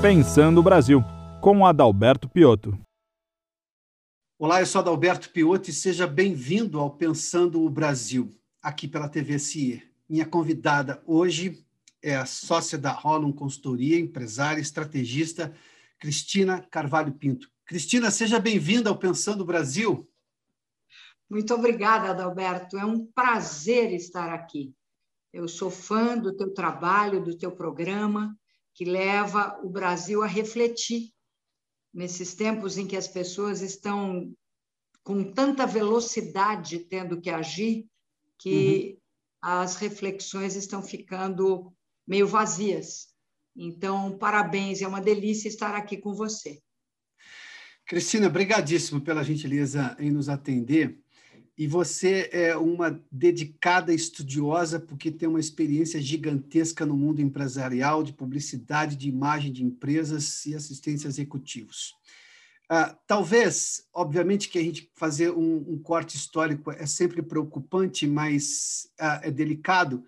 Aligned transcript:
Pensando 0.00 0.60
o 0.60 0.62
Brasil, 0.62 1.02
com 1.40 1.66
Adalberto 1.66 2.28
Piotto. 2.28 2.78
Olá, 4.38 4.60
eu 4.60 4.66
sou 4.66 4.80
Adalberto 4.80 5.28
Piotto 5.30 5.70
e 5.70 5.72
seja 5.72 6.06
bem-vindo 6.06 6.78
ao 6.78 6.88
Pensando 6.88 7.60
o 7.64 7.68
Brasil, 7.68 8.30
aqui 8.62 8.86
pela 8.86 9.08
TV 9.08 9.40
CIE. 9.40 9.82
Minha 10.08 10.24
convidada 10.24 11.02
hoje 11.04 11.66
é 12.00 12.14
a 12.14 12.24
sócia 12.24 12.78
da 12.78 12.92
Holland 12.92 13.36
Consultoria, 13.36 13.98
empresária, 13.98 14.60
estrategista, 14.60 15.52
Cristina 15.98 16.64
Carvalho 16.70 17.12
Pinto. 17.14 17.50
Cristina, 17.66 18.12
seja 18.12 18.38
bem-vinda 18.38 18.90
ao 18.90 18.96
Pensando 18.96 19.40
o 19.40 19.46
Brasil. 19.46 20.08
Muito 21.28 21.52
obrigada, 21.52 22.10
Adalberto. 22.10 22.78
É 22.78 22.84
um 22.84 23.04
prazer 23.04 23.92
estar 23.92 24.32
aqui. 24.32 24.72
Eu 25.32 25.48
sou 25.48 25.72
fã 25.72 26.16
do 26.16 26.36
teu 26.36 26.54
trabalho, 26.54 27.20
do 27.20 27.36
teu 27.36 27.50
programa 27.50 28.38
que 28.78 28.84
leva 28.84 29.58
o 29.64 29.68
Brasil 29.68 30.22
a 30.22 30.26
refletir 30.28 31.12
nesses 31.92 32.36
tempos 32.36 32.78
em 32.78 32.86
que 32.86 32.96
as 32.96 33.08
pessoas 33.08 33.60
estão 33.60 34.32
com 35.02 35.32
tanta 35.32 35.66
velocidade 35.66 36.78
tendo 36.78 37.20
que 37.20 37.28
agir 37.28 37.88
que 38.38 38.92
uhum. 38.92 38.98
as 39.42 39.74
reflexões 39.74 40.54
estão 40.54 40.80
ficando 40.80 41.74
meio 42.06 42.28
vazias. 42.28 43.08
Então, 43.56 44.16
parabéns, 44.16 44.80
é 44.80 44.86
uma 44.86 45.00
delícia 45.00 45.48
estar 45.48 45.74
aqui 45.74 45.96
com 45.96 46.14
você. 46.14 46.62
Cristina, 47.84 48.28
brigadíssimo 48.28 49.00
pela 49.00 49.24
gentileza 49.24 49.96
em 49.98 50.12
nos 50.12 50.28
atender. 50.28 50.96
E 51.58 51.66
você 51.66 52.30
é 52.32 52.56
uma 52.56 53.02
dedicada 53.10 53.92
estudiosa, 53.92 54.78
porque 54.78 55.10
tem 55.10 55.28
uma 55.28 55.40
experiência 55.40 56.00
gigantesca 56.00 56.86
no 56.86 56.96
mundo 56.96 57.20
empresarial, 57.20 58.04
de 58.04 58.12
publicidade, 58.12 58.94
de 58.94 59.08
imagem 59.08 59.52
de 59.52 59.64
empresas 59.64 60.46
e 60.46 60.54
assistência 60.54 61.08
executivos. 61.08 61.96
Uh, 62.70 62.96
talvez, 63.08 63.88
obviamente, 63.92 64.48
que 64.48 64.56
a 64.56 64.62
gente 64.62 64.88
fazer 64.94 65.32
um, 65.32 65.64
um 65.68 65.78
corte 65.82 66.16
histórico 66.16 66.70
é 66.70 66.86
sempre 66.86 67.22
preocupante, 67.22 68.06
mas 68.06 68.88
uh, 69.00 69.18
é 69.26 69.30
delicado, 69.32 70.04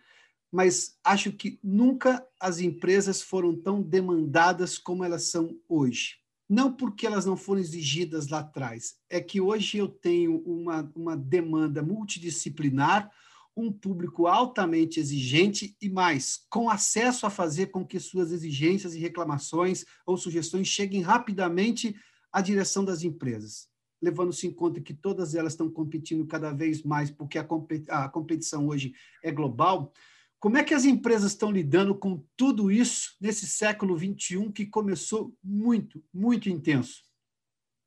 mas 0.52 0.96
acho 1.02 1.32
que 1.32 1.58
nunca 1.64 2.24
as 2.38 2.60
empresas 2.60 3.20
foram 3.22 3.56
tão 3.56 3.82
demandadas 3.82 4.78
como 4.78 5.02
elas 5.02 5.24
são 5.24 5.58
hoje 5.68 6.19
não 6.50 6.72
porque 6.72 7.06
elas 7.06 7.24
não 7.24 7.36
foram 7.36 7.60
exigidas 7.60 8.26
lá 8.26 8.40
atrás, 8.40 8.96
é 9.08 9.20
que 9.20 9.40
hoje 9.40 9.78
eu 9.78 9.86
tenho 9.86 10.38
uma, 10.38 10.90
uma 10.96 11.16
demanda 11.16 11.80
multidisciplinar, 11.80 13.08
um 13.56 13.70
público 13.70 14.26
altamente 14.26 14.98
exigente 14.98 15.76
e 15.80 15.88
mais, 15.88 16.44
com 16.50 16.68
acesso 16.68 17.24
a 17.24 17.30
fazer 17.30 17.66
com 17.66 17.86
que 17.86 18.00
suas 18.00 18.32
exigências 18.32 18.96
e 18.96 18.98
reclamações 18.98 19.84
ou 20.04 20.16
sugestões 20.16 20.66
cheguem 20.66 21.02
rapidamente 21.02 21.94
à 22.32 22.40
direção 22.40 22.84
das 22.84 23.04
empresas, 23.04 23.68
levando-se 24.02 24.48
em 24.48 24.52
conta 24.52 24.80
que 24.80 24.92
todas 24.92 25.36
elas 25.36 25.52
estão 25.52 25.70
competindo 25.70 26.26
cada 26.26 26.52
vez 26.52 26.82
mais, 26.82 27.12
porque 27.12 27.38
a 27.38 28.08
competição 28.08 28.66
hoje 28.66 28.92
é 29.22 29.30
global. 29.30 29.92
Como 30.41 30.56
é 30.56 30.64
que 30.64 30.72
as 30.72 30.86
empresas 30.86 31.33
estão 31.33 31.52
lidando 31.52 31.94
com 31.94 32.24
tudo 32.34 32.72
isso 32.72 33.14
nesse 33.20 33.46
século 33.46 33.96
XXI 33.96 34.50
que 34.50 34.64
começou 34.64 35.36
muito, 35.44 36.02
muito 36.12 36.48
intenso? 36.48 37.02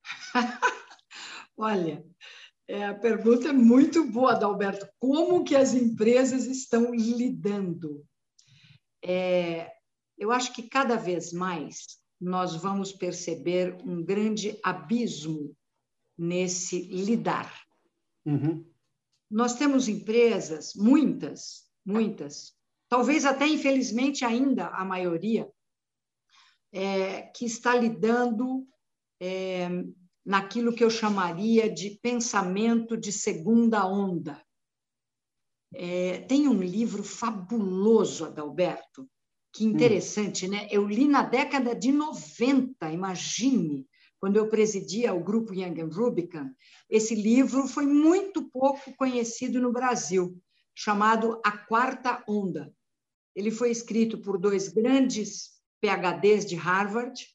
Olha, 1.57 2.05
é, 2.67 2.85
a 2.85 2.93
pergunta 2.93 3.49
é 3.49 3.51
muito 3.51 4.05
boa, 4.05 4.33
Adalberto. 4.33 4.87
Como 4.99 5.43
que 5.43 5.55
as 5.55 5.73
empresas 5.73 6.45
estão 6.45 6.93
lidando? 6.93 8.05
É, 9.03 9.71
eu 10.15 10.31
acho 10.31 10.53
que 10.53 10.69
cada 10.69 10.95
vez 10.95 11.33
mais 11.33 11.99
nós 12.21 12.55
vamos 12.55 12.93
perceber 12.93 13.75
um 13.83 14.03
grande 14.03 14.59
abismo 14.63 15.57
nesse 16.15 16.83
lidar. 16.83 17.51
Uhum. 18.23 18.63
Nós 19.29 19.55
temos 19.55 19.87
empresas, 19.87 20.73
muitas, 20.75 21.63
muitas, 21.85 22.53
talvez 22.89 23.25
até 23.25 23.47
infelizmente 23.47 24.23
ainda 24.23 24.67
a 24.67 24.85
maioria, 24.85 25.49
é, 26.71 27.23
que 27.23 27.45
está 27.45 27.75
lidando 27.75 28.67
é, 29.21 29.69
naquilo 30.25 30.73
que 30.73 30.83
eu 30.83 30.89
chamaria 30.89 31.69
de 31.69 31.99
pensamento 32.01 32.97
de 32.97 33.11
segunda 33.11 33.85
onda. 33.87 34.41
É, 35.73 36.19
tem 36.21 36.47
um 36.47 36.61
livro 36.61 37.03
fabuloso, 37.03 38.25
Adalberto, 38.25 39.09
que 39.51 39.65
interessante, 39.65 40.45
hum. 40.45 40.49
né? 40.49 40.67
Eu 40.71 40.87
li 40.87 41.07
na 41.07 41.23
década 41.23 41.75
de 41.75 41.91
90, 41.91 42.91
imagine, 42.91 43.87
quando 44.19 44.37
eu 44.37 44.47
presidia 44.47 45.13
o 45.13 45.23
grupo 45.23 45.53
Young 45.53 45.81
and 45.81 45.89
Rubicon. 45.91 46.49
Esse 46.89 47.13
livro 47.13 47.67
foi 47.67 47.85
muito 47.85 48.49
pouco 48.49 48.95
conhecido 48.95 49.59
no 49.59 49.71
Brasil 49.71 50.41
chamado 50.75 51.39
A 51.43 51.51
Quarta 51.51 52.23
Onda. 52.27 52.73
Ele 53.35 53.51
foi 53.51 53.71
escrito 53.71 54.17
por 54.19 54.37
dois 54.37 54.67
grandes 54.69 55.51
PhDs 55.81 56.45
de 56.45 56.55
Harvard, 56.55 57.27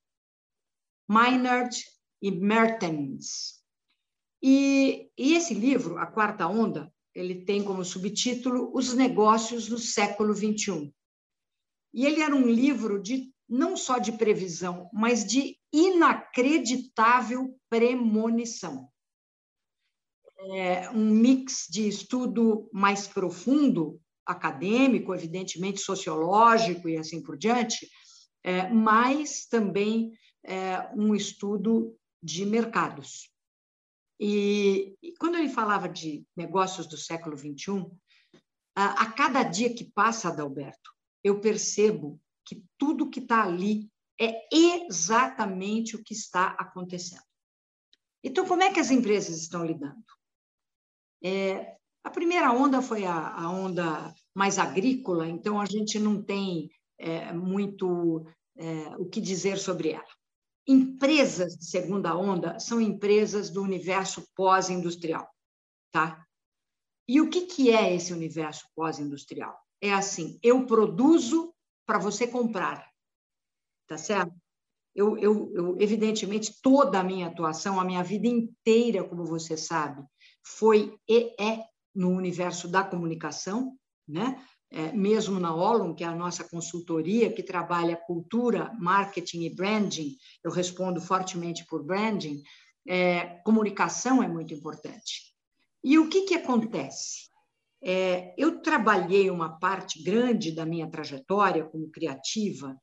Maynard 1.08 1.76
e 2.20 2.30
Mertens. 2.30 3.62
E, 4.42 5.10
e 5.18 5.34
esse 5.34 5.54
livro, 5.54 5.98
A 5.98 6.06
Quarta 6.06 6.46
Onda, 6.46 6.92
ele 7.14 7.44
tem 7.44 7.64
como 7.64 7.84
subtítulo 7.84 8.70
Os 8.74 8.94
Negócios 8.94 9.68
no 9.68 9.78
Século 9.78 10.34
XXI. 10.34 10.94
E 11.92 12.06
ele 12.06 12.20
era 12.20 12.34
um 12.34 12.46
livro 12.46 13.00
de 13.02 13.32
não 13.48 13.76
só 13.76 13.98
de 13.98 14.12
previsão, 14.12 14.88
mas 14.92 15.24
de 15.24 15.58
inacreditável 15.72 17.58
premonição 17.68 18.88
é, 20.40 20.88
um 20.90 21.10
mix 21.10 21.66
de 21.68 21.88
estudo 21.88 22.68
mais 22.72 23.06
profundo, 23.06 24.00
acadêmico, 24.24 25.14
evidentemente 25.14 25.80
sociológico 25.80 26.88
e 26.88 26.96
assim 26.96 27.22
por 27.22 27.36
diante, 27.36 27.88
é, 28.44 28.68
mas 28.68 29.46
também 29.46 30.12
é, 30.44 30.88
um 30.94 31.14
estudo 31.14 31.96
de 32.22 32.44
mercados. 32.44 33.30
E, 34.20 34.96
e, 35.02 35.14
quando 35.18 35.36
ele 35.36 35.48
falava 35.48 35.88
de 35.88 36.26
negócios 36.36 36.86
do 36.86 36.96
século 36.96 37.36
XXI, 37.36 37.86
a, 38.76 39.02
a 39.02 39.12
cada 39.12 39.42
dia 39.42 39.72
que 39.72 39.84
passa, 39.84 40.28
Adalberto, 40.28 40.90
eu 41.22 41.40
percebo 41.40 42.20
que 42.44 42.62
tudo 42.76 43.10
que 43.10 43.20
está 43.20 43.42
ali 43.44 43.90
é 44.20 44.48
exatamente 44.52 45.94
o 45.94 46.02
que 46.02 46.12
está 46.12 46.48
acontecendo. 46.58 47.22
Então, 48.22 48.46
como 48.46 48.62
é 48.62 48.72
que 48.72 48.80
as 48.80 48.90
empresas 48.90 49.38
estão 49.38 49.64
lidando? 49.64 50.04
É, 51.22 51.76
a 52.04 52.10
primeira 52.10 52.52
onda 52.52 52.80
foi 52.80 53.04
a, 53.04 53.34
a, 53.34 53.50
onda 53.50 54.14
mais 54.34 54.58
agrícola, 54.58 55.28
então 55.28 55.60
a 55.60 55.66
gente 55.66 55.98
não 55.98 56.22
tem 56.22 56.70
é, 56.98 57.32
muito 57.32 58.26
é, 58.56 58.96
o 58.96 59.06
que 59.06 59.20
dizer 59.20 59.58
sobre 59.58 59.90
ela. 59.90 60.06
Empresas 60.66 61.56
de 61.56 61.66
segunda 61.66 62.16
onda 62.16 62.58
são 62.58 62.80
empresas 62.80 63.50
do 63.50 63.62
universo 63.62 64.26
pós-industrial, 64.34 65.28
tá? 65.90 66.24
E 67.08 67.20
o 67.20 67.30
que, 67.30 67.46
que 67.46 67.70
é 67.70 67.94
esse 67.94 68.12
universo 68.12 68.66
pós-industrial? 68.76 69.58
É 69.80 69.92
assim, 69.94 70.38
eu 70.42 70.66
produzo 70.66 71.54
para 71.86 71.98
você 71.98 72.26
comprar, 72.26 72.86
tá 73.86 73.96
certo? 73.96 74.34
Eu, 74.94 75.16
eu, 75.16 75.50
eu, 75.54 75.76
evidentemente, 75.80 76.60
toda 76.60 77.00
a 77.00 77.04
minha 77.04 77.28
atuação, 77.28 77.80
a 77.80 77.84
minha 77.84 78.02
vida 78.02 78.26
inteira, 78.26 79.04
como 79.04 79.24
você 79.24 79.56
sabe, 79.56 80.04
foi 80.42 80.96
e 81.08 81.34
é 81.40 81.64
no 81.94 82.10
universo 82.10 82.68
da 82.68 82.84
comunicação, 82.84 83.76
né? 84.06 84.42
É, 84.70 84.92
mesmo 84.92 85.40
na 85.40 85.54
Olum, 85.54 85.94
que 85.94 86.04
é 86.04 86.06
a 86.06 86.14
nossa 86.14 86.44
consultoria 86.44 87.32
que 87.32 87.42
trabalha 87.42 87.96
cultura, 87.96 88.70
marketing 88.78 89.44
e 89.44 89.54
branding, 89.54 90.14
eu 90.44 90.50
respondo 90.50 91.00
fortemente 91.00 91.64
por 91.64 91.82
branding, 91.82 92.42
é, 92.86 93.40
comunicação 93.44 94.22
é 94.22 94.28
muito 94.28 94.52
importante. 94.52 95.34
E 95.82 95.98
o 95.98 96.08
que, 96.08 96.22
que 96.22 96.34
acontece? 96.34 97.28
É, 97.80 98.34
eu 98.36 98.60
trabalhei 98.60 99.30
uma 99.30 99.58
parte 99.58 100.02
grande 100.02 100.52
da 100.52 100.66
minha 100.66 100.90
trajetória 100.90 101.64
como 101.64 101.90
criativa, 101.90 102.76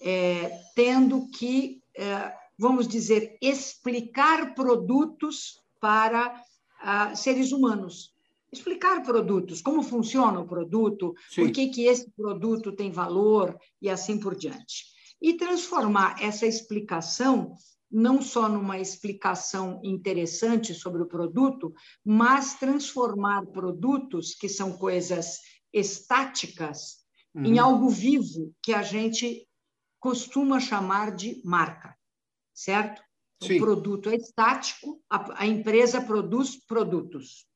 é, 0.00 0.58
tendo 0.74 1.28
que, 1.30 1.82
é, 1.96 2.32
vamos 2.58 2.86
dizer, 2.86 3.36
explicar 3.42 4.54
produtos 4.54 5.60
para 5.80 6.40
seres 7.14 7.52
humanos. 7.52 8.14
Explicar 8.52 9.02
produtos, 9.02 9.60
como 9.60 9.82
funciona 9.82 10.40
o 10.40 10.46
produto, 10.46 11.14
Sim. 11.28 11.42
por 11.42 11.52
que, 11.52 11.68
que 11.68 11.84
esse 11.84 12.10
produto 12.12 12.72
tem 12.72 12.90
valor 12.90 13.58
e 13.82 13.90
assim 13.90 14.18
por 14.18 14.36
diante. 14.36 14.84
E 15.20 15.34
transformar 15.34 16.16
essa 16.22 16.46
explicação 16.46 17.56
não 17.90 18.20
só 18.20 18.48
numa 18.48 18.78
explicação 18.78 19.80
interessante 19.82 20.74
sobre 20.74 21.02
o 21.02 21.06
produto, 21.06 21.72
mas 22.04 22.54
transformar 22.54 23.46
produtos 23.46 24.34
que 24.34 24.48
são 24.48 24.76
coisas 24.76 25.38
estáticas 25.72 26.96
uhum. 27.34 27.44
em 27.44 27.58
algo 27.58 27.88
vivo 27.88 28.52
que 28.62 28.72
a 28.72 28.82
gente 28.82 29.46
costuma 30.00 30.60
chamar 30.60 31.14
de 31.14 31.40
marca, 31.44 31.96
certo? 32.52 33.02
Sim. 33.42 33.56
O 33.56 33.60
produto 33.60 34.08
é 34.08 34.16
estático, 34.16 35.02
a, 35.10 35.42
a 35.42 35.46
empresa 35.46 36.00
produz 36.00 36.56
produtos. 36.66 37.46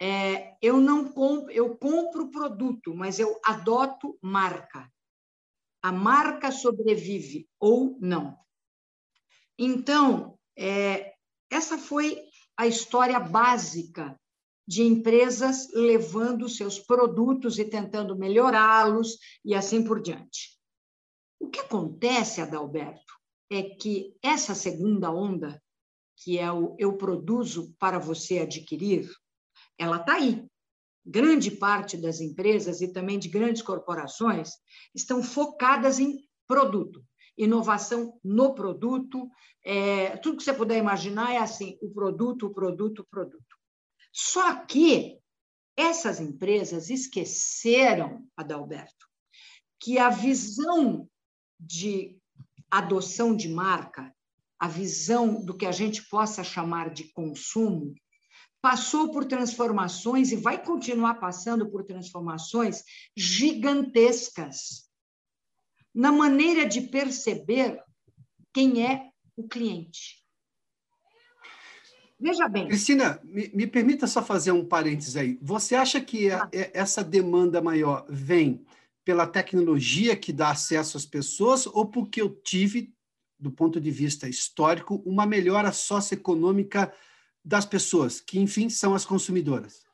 É, 0.00 0.56
eu 0.60 0.78
não 0.78 1.10
compro, 1.10 1.50
eu 1.50 1.76
compro 1.76 2.30
produto, 2.30 2.94
mas 2.94 3.18
eu 3.18 3.40
adoto 3.44 4.18
marca. 4.22 4.90
A 5.82 5.90
marca 5.90 6.52
sobrevive 6.52 7.48
ou 7.58 7.98
não. 8.00 8.38
Então, 9.58 10.38
é, 10.56 11.14
essa 11.50 11.78
foi 11.78 12.22
a 12.56 12.66
história 12.66 13.18
básica 13.18 14.18
de 14.66 14.82
empresas 14.82 15.68
levando 15.72 16.48
seus 16.48 16.78
produtos 16.78 17.58
e 17.58 17.64
tentando 17.64 18.16
melhorá-los 18.16 19.18
e 19.44 19.54
assim 19.54 19.84
por 19.84 20.02
diante. 20.02 20.58
O 21.38 21.48
que 21.48 21.60
acontece, 21.60 22.40
Adalberto, 22.40 23.15
é 23.50 23.62
que 23.62 24.16
essa 24.22 24.54
segunda 24.54 25.10
onda, 25.10 25.62
que 26.16 26.38
é 26.38 26.50
o 26.50 26.74
eu 26.78 26.96
produzo 26.96 27.74
para 27.78 27.98
você 27.98 28.38
adquirir, 28.38 29.10
ela 29.78 29.96
está 29.98 30.14
aí. 30.14 30.44
Grande 31.04 31.50
parte 31.50 31.96
das 31.96 32.20
empresas 32.20 32.80
e 32.80 32.92
também 32.92 33.18
de 33.18 33.28
grandes 33.28 33.62
corporações 33.62 34.50
estão 34.94 35.22
focadas 35.22 36.00
em 36.00 36.26
produto, 36.46 37.04
inovação 37.36 38.18
no 38.24 38.54
produto, 38.54 39.28
é, 39.64 40.16
tudo 40.18 40.38
que 40.38 40.42
você 40.42 40.54
puder 40.54 40.78
imaginar 40.78 41.32
é 41.32 41.38
assim: 41.38 41.78
o 41.80 41.90
produto, 41.90 42.46
o 42.46 42.54
produto, 42.54 43.00
o 43.00 43.06
produto. 43.06 43.56
Só 44.12 44.64
que 44.64 45.18
essas 45.76 46.20
empresas 46.20 46.88
esqueceram, 46.88 48.26
Adalberto, 48.36 49.06
que 49.78 49.98
a 49.98 50.08
visão 50.08 51.08
de 51.60 52.16
adoção 52.78 53.34
de 53.34 53.48
marca, 53.48 54.14
a 54.58 54.68
visão 54.68 55.44
do 55.44 55.56
que 55.56 55.66
a 55.66 55.72
gente 55.72 56.08
possa 56.08 56.42
chamar 56.42 56.90
de 56.90 57.04
consumo, 57.12 57.94
passou 58.60 59.12
por 59.12 59.24
transformações 59.24 60.32
e 60.32 60.36
vai 60.36 60.62
continuar 60.62 61.14
passando 61.14 61.70
por 61.70 61.84
transformações 61.84 62.82
gigantescas 63.16 64.90
na 65.94 66.10
maneira 66.10 66.66
de 66.66 66.80
perceber 66.80 67.80
quem 68.52 68.84
é 68.84 69.10
o 69.36 69.46
cliente. 69.46 70.24
Veja 72.18 72.48
bem. 72.48 72.66
Cristina, 72.66 73.20
me, 73.22 73.50
me, 73.52 73.66
permita 73.66 74.06
só 74.06 74.22
fazer 74.22 74.50
um 74.50 74.64
parênteses 74.64 75.16
aí. 75.16 75.38
Você 75.42 75.74
acha 75.74 76.00
que 76.00 76.30
a, 76.30 76.48
essa 76.52 77.04
demanda 77.04 77.60
maior 77.60 78.06
vem 78.08 78.64
pela 79.06 79.24
tecnologia 79.24 80.16
que 80.16 80.32
dá 80.32 80.50
acesso 80.50 80.96
às 80.96 81.06
pessoas 81.06 81.64
ou 81.64 81.86
porque 81.86 82.20
eu 82.20 82.28
tive, 82.28 82.92
do 83.38 83.52
ponto 83.52 83.80
de 83.80 83.88
vista 83.88 84.28
histórico, 84.28 85.00
uma 85.06 85.24
melhora 85.24 85.70
socioeconômica 85.70 86.92
das 87.44 87.64
pessoas, 87.64 88.20
que, 88.20 88.40
enfim, 88.40 88.68
são 88.68 88.96
as 88.96 89.04
consumidoras? 89.04 89.86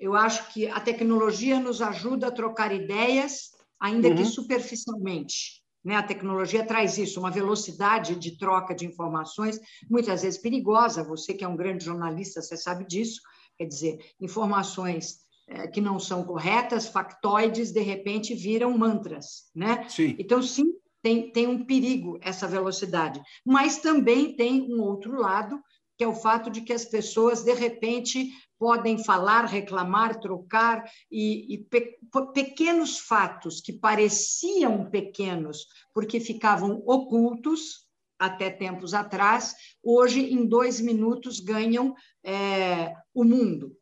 Eu 0.00 0.14
acho 0.14 0.50
que 0.54 0.66
a 0.68 0.80
tecnologia 0.80 1.60
nos 1.60 1.82
ajuda 1.82 2.28
a 2.28 2.30
trocar 2.30 2.74
ideias, 2.74 3.50
ainda 3.78 4.08
uhum. 4.08 4.16
que 4.16 4.24
superficialmente. 4.24 5.62
Né? 5.84 5.96
A 5.96 6.02
tecnologia 6.02 6.64
traz 6.64 6.96
isso, 6.96 7.20
uma 7.20 7.30
velocidade 7.30 8.16
de 8.16 8.38
troca 8.38 8.74
de 8.74 8.86
informações, 8.86 9.60
muitas 9.90 10.22
vezes 10.22 10.40
perigosa. 10.40 11.04
Você 11.04 11.34
que 11.34 11.44
é 11.44 11.48
um 11.48 11.56
grande 11.56 11.84
jornalista, 11.84 12.40
você 12.40 12.56
sabe 12.56 12.86
disso. 12.86 13.20
Quer 13.58 13.66
dizer, 13.66 13.98
informações 14.18 15.25
que 15.72 15.80
não 15.80 15.98
são 15.98 16.24
corretas, 16.24 16.88
factoides, 16.88 17.70
de 17.70 17.80
repente 17.80 18.34
viram 18.34 18.76
mantras. 18.76 19.50
Né? 19.54 19.88
Sim. 19.88 20.16
Então, 20.18 20.42
sim, 20.42 20.74
tem, 21.02 21.30
tem 21.30 21.46
um 21.46 21.64
perigo 21.64 22.18
essa 22.20 22.48
velocidade. 22.48 23.20
Mas 23.44 23.78
também 23.78 24.34
tem 24.34 24.62
um 24.62 24.82
outro 24.82 25.14
lado, 25.20 25.60
que 25.96 26.04
é 26.04 26.08
o 26.08 26.14
fato 26.14 26.50
de 26.50 26.60
que 26.62 26.72
as 26.72 26.84
pessoas, 26.84 27.44
de 27.44 27.54
repente, 27.54 28.30
podem 28.58 29.02
falar, 29.02 29.44
reclamar, 29.44 30.18
trocar, 30.18 30.84
e, 31.10 31.54
e 31.54 31.58
pe, 31.58 31.98
pequenos 32.34 32.98
fatos 32.98 33.60
que 33.60 33.72
pareciam 33.72 34.90
pequenos 34.90 35.66
porque 35.94 36.18
ficavam 36.20 36.82
ocultos 36.86 37.86
até 38.18 38.50
tempos 38.50 38.94
atrás, 38.94 39.54
hoje, 39.82 40.20
em 40.32 40.46
dois 40.46 40.80
minutos, 40.80 41.38
ganham 41.38 41.94
é, 42.24 42.94
o 43.14 43.22
mundo. 43.24 43.76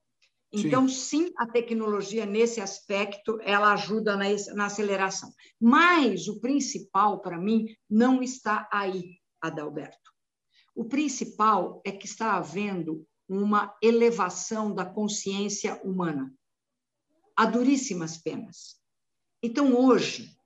Então, 0.54 0.88
sim. 0.88 1.26
sim. 1.26 1.32
a 1.36 1.46
tecnologia, 1.46 2.24
nesse 2.24 2.60
aspecto, 2.60 3.38
ela 3.42 3.72
ajuda 3.72 4.16
na, 4.16 4.24
na 4.54 4.66
aceleração. 4.66 5.32
Mas 5.60 6.28
o 6.28 6.40
principal, 6.40 7.20
para 7.20 7.38
mim, 7.38 7.66
não 7.90 8.22
está 8.22 8.68
aí, 8.72 9.18
Adalberto. 9.40 10.12
O 10.74 10.84
principal 10.84 11.82
é 11.84 11.90
que 11.90 12.06
está 12.06 12.36
havendo 12.36 13.04
uma 13.28 13.74
elevação 13.82 14.74
da 14.74 14.84
consciência 14.84 15.80
humana, 15.82 16.32
a 17.36 17.44
duríssimas 17.46 18.18
penas. 18.18 18.76
Então, 19.42 19.74
hoje, 19.74 20.36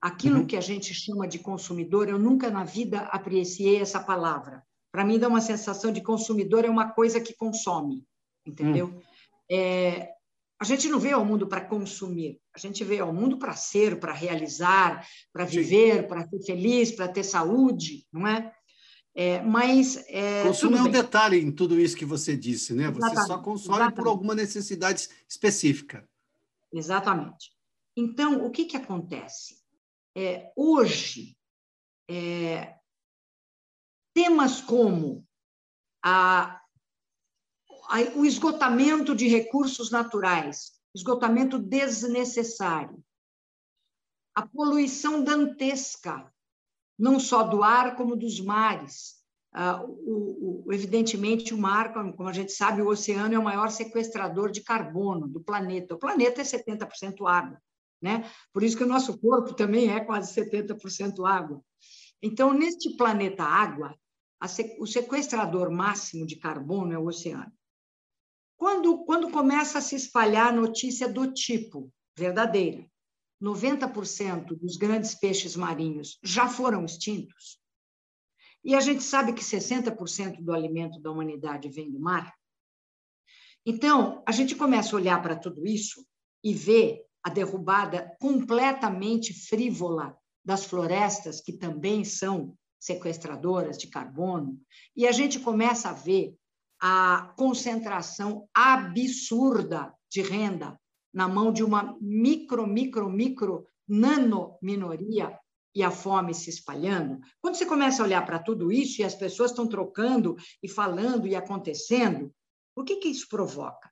aquilo 0.00 0.40
uhum. 0.40 0.46
que 0.46 0.56
a 0.56 0.60
gente 0.60 0.94
chama 0.94 1.26
de 1.26 1.38
consumidor, 1.38 2.08
eu 2.08 2.18
nunca 2.18 2.50
na 2.50 2.64
vida 2.64 3.00
apreciei 3.00 3.80
essa 3.80 4.00
palavra. 4.00 4.62
Para 4.92 5.04
mim, 5.04 5.18
dá 5.18 5.28
uma 5.28 5.40
sensação 5.40 5.92
de 5.92 6.00
consumidor 6.00 6.64
é 6.64 6.70
uma 6.70 6.90
coisa 6.90 7.20
que 7.20 7.34
consome, 7.34 8.06
entendeu? 8.46 8.86
Uhum. 8.86 9.02
É, 9.50 10.10
a 10.58 10.64
gente 10.64 10.88
não 10.88 10.98
veio 10.98 11.16
ao 11.16 11.24
mundo 11.24 11.46
para 11.46 11.60
consumir, 11.60 12.40
a 12.54 12.58
gente 12.58 12.82
veio 12.82 13.04
ao 13.04 13.12
mundo 13.12 13.38
para 13.38 13.54
ser, 13.54 14.00
para 14.00 14.12
realizar, 14.12 15.06
para 15.32 15.44
viver, 15.44 16.06
para 16.06 16.26
ser 16.26 16.42
feliz, 16.44 16.90
para 16.90 17.08
ter 17.08 17.24
saúde, 17.24 18.06
não 18.12 18.26
é? 18.26 18.52
É, 19.14 19.40
mas. 19.42 20.04
É, 20.08 20.42
Consumo 20.42 20.76
é 20.76 20.82
um 20.82 20.90
detalhe 20.90 21.38
em 21.38 21.50
tudo 21.50 21.80
isso 21.80 21.96
que 21.96 22.04
você 22.04 22.36
disse, 22.36 22.74
né? 22.74 22.90
Você 22.90 22.98
Exatamente. 22.98 23.26
só 23.26 23.38
consome 23.38 23.76
Exatamente. 23.76 23.96
por 23.96 24.08
alguma 24.08 24.34
necessidade 24.34 25.08
específica. 25.28 26.06
Exatamente. 26.72 27.50
Então, 27.96 28.44
o 28.44 28.50
que, 28.50 28.66
que 28.66 28.76
acontece? 28.76 29.56
É, 30.14 30.52
hoje, 30.54 31.34
é, 32.10 32.74
temas 34.14 34.60
como 34.60 35.26
a, 36.04 36.55
o 38.14 38.24
esgotamento 38.24 39.14
de 39.14 39.28
recursos 39.28 39.90
naturais, 39.90 40.72
esgotamento 40.94 41.58
desnecessário, 41.58 43.02
a 44.34 44.46
poluição 44.46 45.22
dantesca 45.22 46.30
não 46.98 47.20
só 47.20 47.42
do 47.42 47.62
ar, 47.62 47.96
como 47.96 48.16
dos 48.16 48.40
mares. 48.40 49.16
Uh, 49.54 49.84
o, 49.86 50.64
o, 50.66 50.72
evidentemente, 50.72 51.54
o 51.54 51.58
mar, 51.58 51.92
como 51.92 52.28
a 52.28 52.32
gente 52.32 52.52
sabe, 52.52 52.82
o 52.82 52.88
oceano 52.88 53.34
é 53.34 53.38
o 53.38 53.44
maior 53.44 53.70
sequestrador 53.70 54.50
de 54.50 54.62
carbono 54.62 55.26
do 55.26 55.40
planeta. 55.40 55.94
O 55.94 55.98
planeta 55.98 56.40
é 56.40 56.44
70% 56.44 57.26
água, 57.26 57.60
né? 58.00 58.30
Por 58.52 58.62
isso 58.62 58.76
que 58.76 58.84
o 58.84 58.88
nosso 58.88 59.18
corpo 59.18 59.54
também 59.54 59.90
é 59.90 60.00
quase 60.00 60.34
70% 60.34 61.26
água. 61.26 61.62
Então, 62.22 62.52
neste 62.52 62.96
planeta 62.96 63.44
água, 63.44 63.94
o 64.78 64.86
sequestrador 64.86 65.70
máximo 65.70 66.26
de 66.26 66.36
carbono 66.36 66.92
é 66.92 66.98
o 66.98 67.06
oceano. 67.06 67.52
Quando, 68.56 69.04
quando 69.04 69.30
começa 69.30 69.78
a 69.78 69.82
se 69.82 69.94
espalhar 69.94 70.52
notícia 70.52 71.08
do 71.08 71.32
tipo 71.32 71.92
verdadeira, 72.16 72.86
90% 73.42 74.56
dos 74.56 74.76
grandes 74.76 75.14
peixes 75.14 75.54
marinhos 75.54 76.18
já 76.22 76.48
foram 76.48 76.84
extintos, 76.84 77.60
e 78.64 78.74
a 78.74 78.80
gente 78.80 79.02
sabe 79.02 79.32
que 79.32 79.44
60% 79.44 80.42
do 80.42 80.52
alimento 80.52 80.98
da 81.00 81.10
humanidade 81.10 81.68
vem 81.68 81.90
do 81.90 82.00
mar. 82.00 82.34
Então, 83.64 84.24
a 84.26 84.32
gente 84.32 84.56
começa 84.56 84.94
a 84.94 84.98
olhar 84.98 85.22
para 85.22 85.36
tudo 85.36 85.64
isso 85.66 86.04
e 86.42 86.52
ver 86.52 87.04
a 87.22 87.30
derrubada 87.30 88.16
completamente 88.20 89.32
frívola 89.32 90.16
das 90.44 90.64
florestas, 90.64 91.40
que 91.40 91.52
também 91.52 92.04
são 92.04 92.56
sequestradoras 92.78 93.78
de 93.78 93.88
carbono, 93.88 94.60
e 94.96 95.06
a 95.06 95.12
gente 95.12 95.40
começa 95.40 95.90
a 95.90 95.92
ver 95.92 96.36
a 96.80 97.32
concentração 97.36 98.48
absurda 98.54 99.94
de 100.10 100.22
renda 100.22 100.78
na 101.12 101.26
mão 101.26 101.52
de 101.52 101.64
uma 101.64 101.96
micro, 102.00 102.66
micro, 102.66 103.08
micro, 103.08 103.66
nano 103.88 104.58
minoria 104.60 105.38
e 105.74 105.82
a 105.82 105.90
fome 105.90 106.34
se 106.34 106.48
espalhando, 106.48 107.20
quando 107.40 107.56
você 107.56 107.66
começa 107.66 108.02
a 108.02 108.06
olhar 108.06 108.24
para 108.24 108.38
tudo 108.38 108.72
isso 108.72 109.00
e 109.00 109.04
as 109.04 109.14
pessoas 109.14 109.50
estão 109.50 109.68
trocando 109.68 110.34
e 110.62 110.68
falando 110.68 111.26
e 111.26 111.36
acontecendo, 111.36 112.32
o 112.74 112.82
que, 112.82 112.96
que 112.96 113.08
isso 113.08 113.28
provoca? 113.28 113.90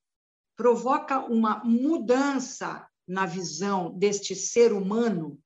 Provoca 0.56 1.20
uma 1.20 1.62
mudança 1.62 2.88
na 3.06 3.26
visão 3.26 3.92
deste 3.98 4.34
ser 4.34 4.72
humano 4.72 5.38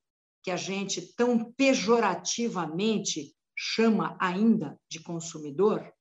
que 0.44 0.50
a 0.50 0.56
gente 0.56 1.12
tão 1.14 1.52
pejorativamente 1.52 3.34
chama 3.56 4.16
ainda 4.20 4.78
de 4.88 5.00
consumidor, 5.00 5.92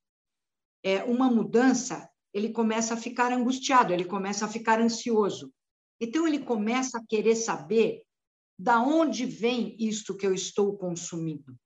é 0.88 1.03
uma 1.03 1.29
mudança, 1.29 2.10
ele 2.34 2.50
começa 2.50 2.94
a 2.94 2.98
ficar 2.98 3.34
angustiado, 3.34 3.91
ele 3.91 4.06
começa 4.06 4.46
a 4.46 4.48
ficar 4.48 4.79
ansioso. 4.79 5.51
Então, 6.00 6.25
ele 6.25 6.39
começa 6.39 6.98
a 6.98 7.06
querer 7.06 7.36
saber 7.36 8.03
da 8.58 8.79
onde 8.79 9.25
vem 9.25 9.75
isto 9.79 10.15
que 10.15 10.25
eu 10.25 10.34
estou 10.34 10.77
consumindo? 10.77 11.58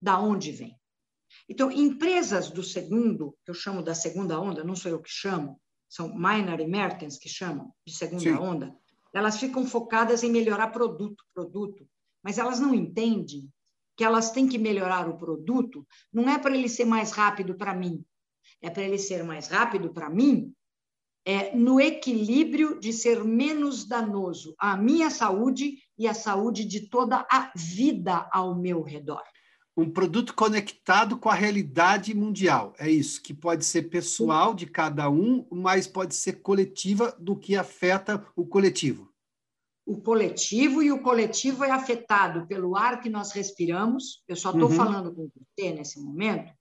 Da 0.00 0.20
onde 0.20 0.52
vem? 0.52 0.76
Então, 1.48 1.70
empresas 1.70 2.50
do 2.50 2.62
segundo, 2.62 3.34
que 3.44 3.50
eu 3.50 3.54
chamo 3.54 3.82
da 3.82 3.94
segunda 3.94 4.38
onda, 4.38 4.62
não 4.62 4.76
sou 4.76 4.90
eu 4.90 5.00
que 5.00 5.10
chamo, 5.10 5.58
são 5.88 6.14
minor 6.14 6.60
emergents 6.60 7.18
que 7.18 7.28
chamam 7.28 7.72
de 7.86 7.94
segunda 7.94 8.22
Sim. 8.22 8.36
onda, 8.36 8.76
elas 9.14 9.38
ficam 9.38 9.66
focadas 9.66 10.22
em 10.22 10.30
melhorar 10.30 10.68
produto, 10.68 11.24
produto, 11.34 11.88
mas 12.22 12.38
elas 12.38 12.60
não 12.60 12.74
entendem 12.74 13.50
que 13.96 14.04
elas 14.04 14.30
têm 14.30 14.48
que 14.48 14.58
melhorar 14.58 15.08
o 15.08 15.16
produto, 15.16 15.86
não 16.12 16.28
é 16.28 16.38
para 16.38 16.54
ele 16.54 16.68
ser 16.68 16.84
mais 16.84 17.12
rápido 17.12 17.54
para 17.54 17.74
mim, 17.74 18.04
é 18.62 18.70
para 18.70 18.84
ele 18.84 18.98
ser 18.98 19.22
mais 19.24 19.48
rápido 19.48 19.92
para 19.92 20.08
mim, 20.08 20.54
é 21.24 21.54
no 21.54 21.80
equilíbrio 21.80 22.80
de 22.80 22.92
ser 22.92 23.22
menos 23.24 23.84
danoso 23.84 24.54
à 24.58 24.76
minha 24.76 25.10
saúde 25.10 25.78
e 25.98 26.08
à 26.08 26.14
saúde 26.14 26.64
de 26.64 26.88
toda 26.88 27.26
a 27.30 27.52
vida 27.54 28.28
ao 28.32 28.54
meu 28.54 28.82
redor. 28.82 29.22
Um 29.76 29.90
produto 29.90 30.34
conectado 30.34 31.18
com 31.18 31.28
a 31.28 31.34
realidade 31.34 32.14
mundial, 32.14 32.74
é 32.78 32.90
isso, 32.90 33.22
que 33.22 33.32
pode 33.32 33.64
ser 33.64 33.82
pessoal 33.84 34.54
de 34.54 34.66
cada 34.66 35.08
um, 35.08 35.46
mas 35.50 35.86
pode 35.86 36.14
ser 36.14 36.42
coletiva 36.42 37.16
do 37.18 37.36
que 37.36 37.56
afeta 37.56 38.26
o 38.36 38.46
coletivo 38.46 39.12
o 39.84 40.00
coletivo, 40.00 40.82
e 40.82 40.92
o 40.92 41.02
coletivo 41.02 41.64
é 41.64 41.70
afetado 41.70 42.46
pelo 42.46 42.76
ar 42.76 43.00
que 43.00 43.10
nós 43.10 43.32
respiramos. 43.32 44.22
Eu 44.28 44.36
só 44.36 44.50
estou 44.50 44.70
uhum. 44.70 44.76
falando 44.76 45.14
com 45.14 45.28
você 45.28 45.72
nesse 45.72 46.00
momento, 46.00 46.52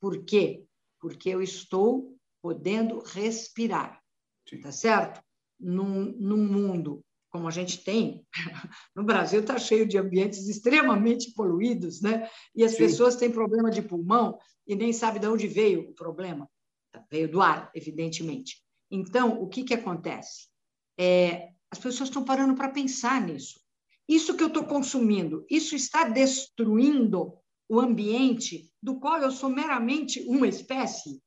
por 0.00 0.24
quê? 0.24 0.65
Porque 1.00 1.30
eu 1.30 1.42
estou 1.42 2.16
podendo 2.42 3.00
respirar, 3.00 4.00
Sim. 4.48 4.60
tá 4.60 4.72
certo? 4.72 5.20
Num, 5.58 6.12
num 6.18 6.46
mundo 6.46 7.02
como 7.30 7.48
a 7.48 7.50
gente 7.50 7.82
tem, 7.84 8.26
no 8.96 9.04
Brasil 9.04 9.40
está 9.40 9.58
cheio 9.58 9.86
de 9.86 9.98
ambientes 9.98 10.48
extremamente 10.48 11.32
poluídos, 11.34 12.00
né? 12.00 12.28
E 12.54 12.64
as 12.64 12.72
Sim. 12.72 12.78
pessoas 12.78 13.16
têm 13.16 13.30
problema 13.30 13.70
de 13.70 13.82
pulmão 13.82 14.38
e 14.66 14.74
nem 14.74 14.92
sabem 14.92 15.20
de 15.20 15.26
onde 15.26 15.46
veio 15.46 15.90
o 15.90 15.94
problema. 15.94 16.48
Veio 17.10 17.30
do 17.30 17.42
ar, 17.42 17.70
evidentemente. 17.74 18.62
Então, 18.90 19.42
o 19.42 19.48
que, 19.48 19.64
que 19.64 19.74
acontece? 19.74 20.48
É, 20.98 21.50
as 21.70 21.78
pessoas 21.78 22.08
estão 22.08 22.24
parando 22.24 22.54
para 22.54 22.70
pensar 22.70 23.20
nisso. 23.20 23.60
Isso 24.08 24.36
que 24.36 24.42
eu 24.42 24.48
estou 24.48 24.64
consumindo, 24.64 25.44
isso 25.50 25.74
está 25.74 26.04
destruindo 26.04 27.34
o 27.68 27.80
ambiente 27.80 28.70
do 28.82 28.98
qual 28.98 29.20
eu 29.20 29.30
sou 29.30 29.50
meramente 29.50 30.20
uma 30.28 30.46
espécie? 30.46 31.20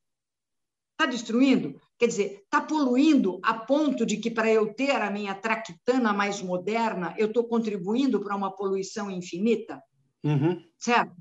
Está 0.92 1.10
destruindo? 1.10 1.80
Quer 1.98 2.08
dizer, 2.08 2.42
está 2.44 2.62
poluindo 2.62 3.40
a 3.44 3.54
ponto 3.54 4.06
de 4.06 4.18
que, 4.18 4.32
para 4.32 4.52
eu 4.52 4.74
ter 4.74 4.92
a 4.92 5.10
minha 5.10 5.36
traquitana 5.36 6.14
mais 6.14 6.42
moderna, 6.42 7.14
eu 7.18 7.28
estou 7.28 7.46
contribuindo 7.46 8.22
para 8.22 8.36
uma 8.36 8.52
poluição 8.52 9.10
infinita? 9.10 9.82
Uhum. 10.24 10.62
Certo? 10.78 11.16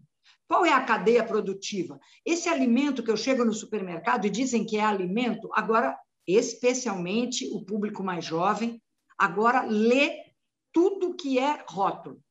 Qual 0.46 0.64
é 0.64 0.72
a 0.72 0.84
cadeia 0.84 1.24
produtiva? 1.24 2.00
Esse 2.24 2.48
alimento 2.48 3.02
que 3.02 3.10
eu 3.10 3.16
chego 3.16 3.44
no 3.44 3.52
supermercado 3.52 4.26
e 4.26 4.30
dizem 4.30 4.64
que 4.64 4.76
é 4.76 4.84
alimento, 4.84 5.48
agora, 5.52 5.96
especialmente 6.26 7.48
o 7.52 7.64
público 7.64 8.02
mais 8.02 8.24
jovem, 8.24 8.80
Agora, 9.18 9.62
lê 9.64 10.32
tudo 10.72 11.16
que 11.16 11.40
é 11.40 11.64
rótulo. 11.68 12.22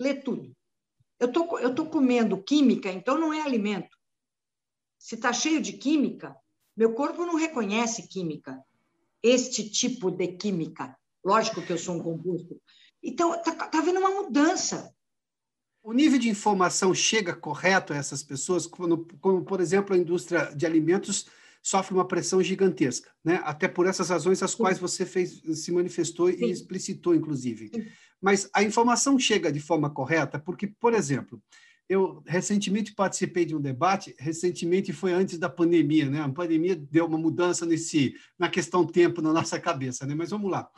Lê 0.00 0.14
tudo. 0.14 0.56
Eu 1.20 1.30
tô, 1.30 1.58
estou 1.58 1.74
tô 1.74 1.86
comendo 1.86 2.42
química, 2.42 2.90
então 2.90 3.18
não 3.18 3.32
é 3.32 3.42
alimento. 3.42 3.94
Se 4.98 5.14
está 5.14 5.32
cheio 5.32 5.60
de 5.60 5.74
química, 5.74 6.34
meu 6.74 6.94
corpo 6.94 7.26
não 7.26 7.34
reconhece 7.36 8.08
química. 8.08 8.58
Este 9.22 9.68
tipo 9.68 10.10
de 10.10 10.28
química. 10.28 10.96
Lógico 11.22 11.60
que 11.60 11.70
eu 11.70 11.78
sou 11.78 11.96
um 11.96 12.02
composto. 12.02 12.58
Então, 13.02 13.34
está 13.34 13.54
tá 13.54 13.78
havendo 13.78 14.00
uma 14.00 14.22
mudança. 14.22 14.94
O 15.82 15.92
nível 15.92 16.18
de 16.18 16.30
informação 16.30 16.94
chega 16.94 17.34
correto 17.34 17.92
a 17.92 17.96
essas 17.96 18.22
pessoas, 18.22 18.66
como, 18.66 19.06
como, 19.20 19.44
por 19.44 19.60
exemplo, 19.60 19.94
a 19.94 19.98
indústria 19.98 20.54
de 20.54 20.64
alimentos 20.64 21.26
sofre 21.62 21.94
uma 21.94 22.08
pressão 22.08 22.42
gigantesca, 22.42 23.10
né? 23.22 23.40
Até 23.44 23.68
por 23.68 23.86
essas 23.86 24.08
razões 24.08 24.42
as 24.42 24.54
quais 24.54 24.78
você 24.78 25.04
fez, 25.04 25.42
se 25.54 25.70
manifestou 25.70 26.30
Sim. 26.30 26.46
e 26.46 26.50
explicitou, 26.50 27.14
inclusive. 27.14 27.68
Sim. 27.68 27.86
Mas 28.20 28.48
a 28.54 28.62
informação 28.62 29.18
chega 29.18 29.50
de 29.50 29.60
forma 29.60 29.88
correta, 29.88 30.38
porque, 30.38 30.66
por 30.66 30.92
exemplo, 30.92 31.42
eu 31.88 32.22
recentemente 32.26 32.94
participei 32.94 33.44
de 33.44 33.56
um 33.56 33.60
debate, 33.60 34.14
recentemente 34.18 34.92
foi 34.92 35.12
antes 35.12 35.38
da 35.38 35.48
pandemia, 35.48 36.08
né? 36.08 36.20
A 36.20 36.28
pandemia 36.28 36.76
deu 36.76 37.06
uma 37.06 37.18
mudança 37.18 37.66
nesse 37.66 38.14
na 38.38 38.48
questão 38.48 38.86
tempo 38.86 39.20
na 39.20 39.32
nossa 39.32 39.58
cabeça, 39.58 40.06
né? 40.06 40.14
Mas 40.14 40.30
vamos 40.30 40.50
lá. 40.50 40.70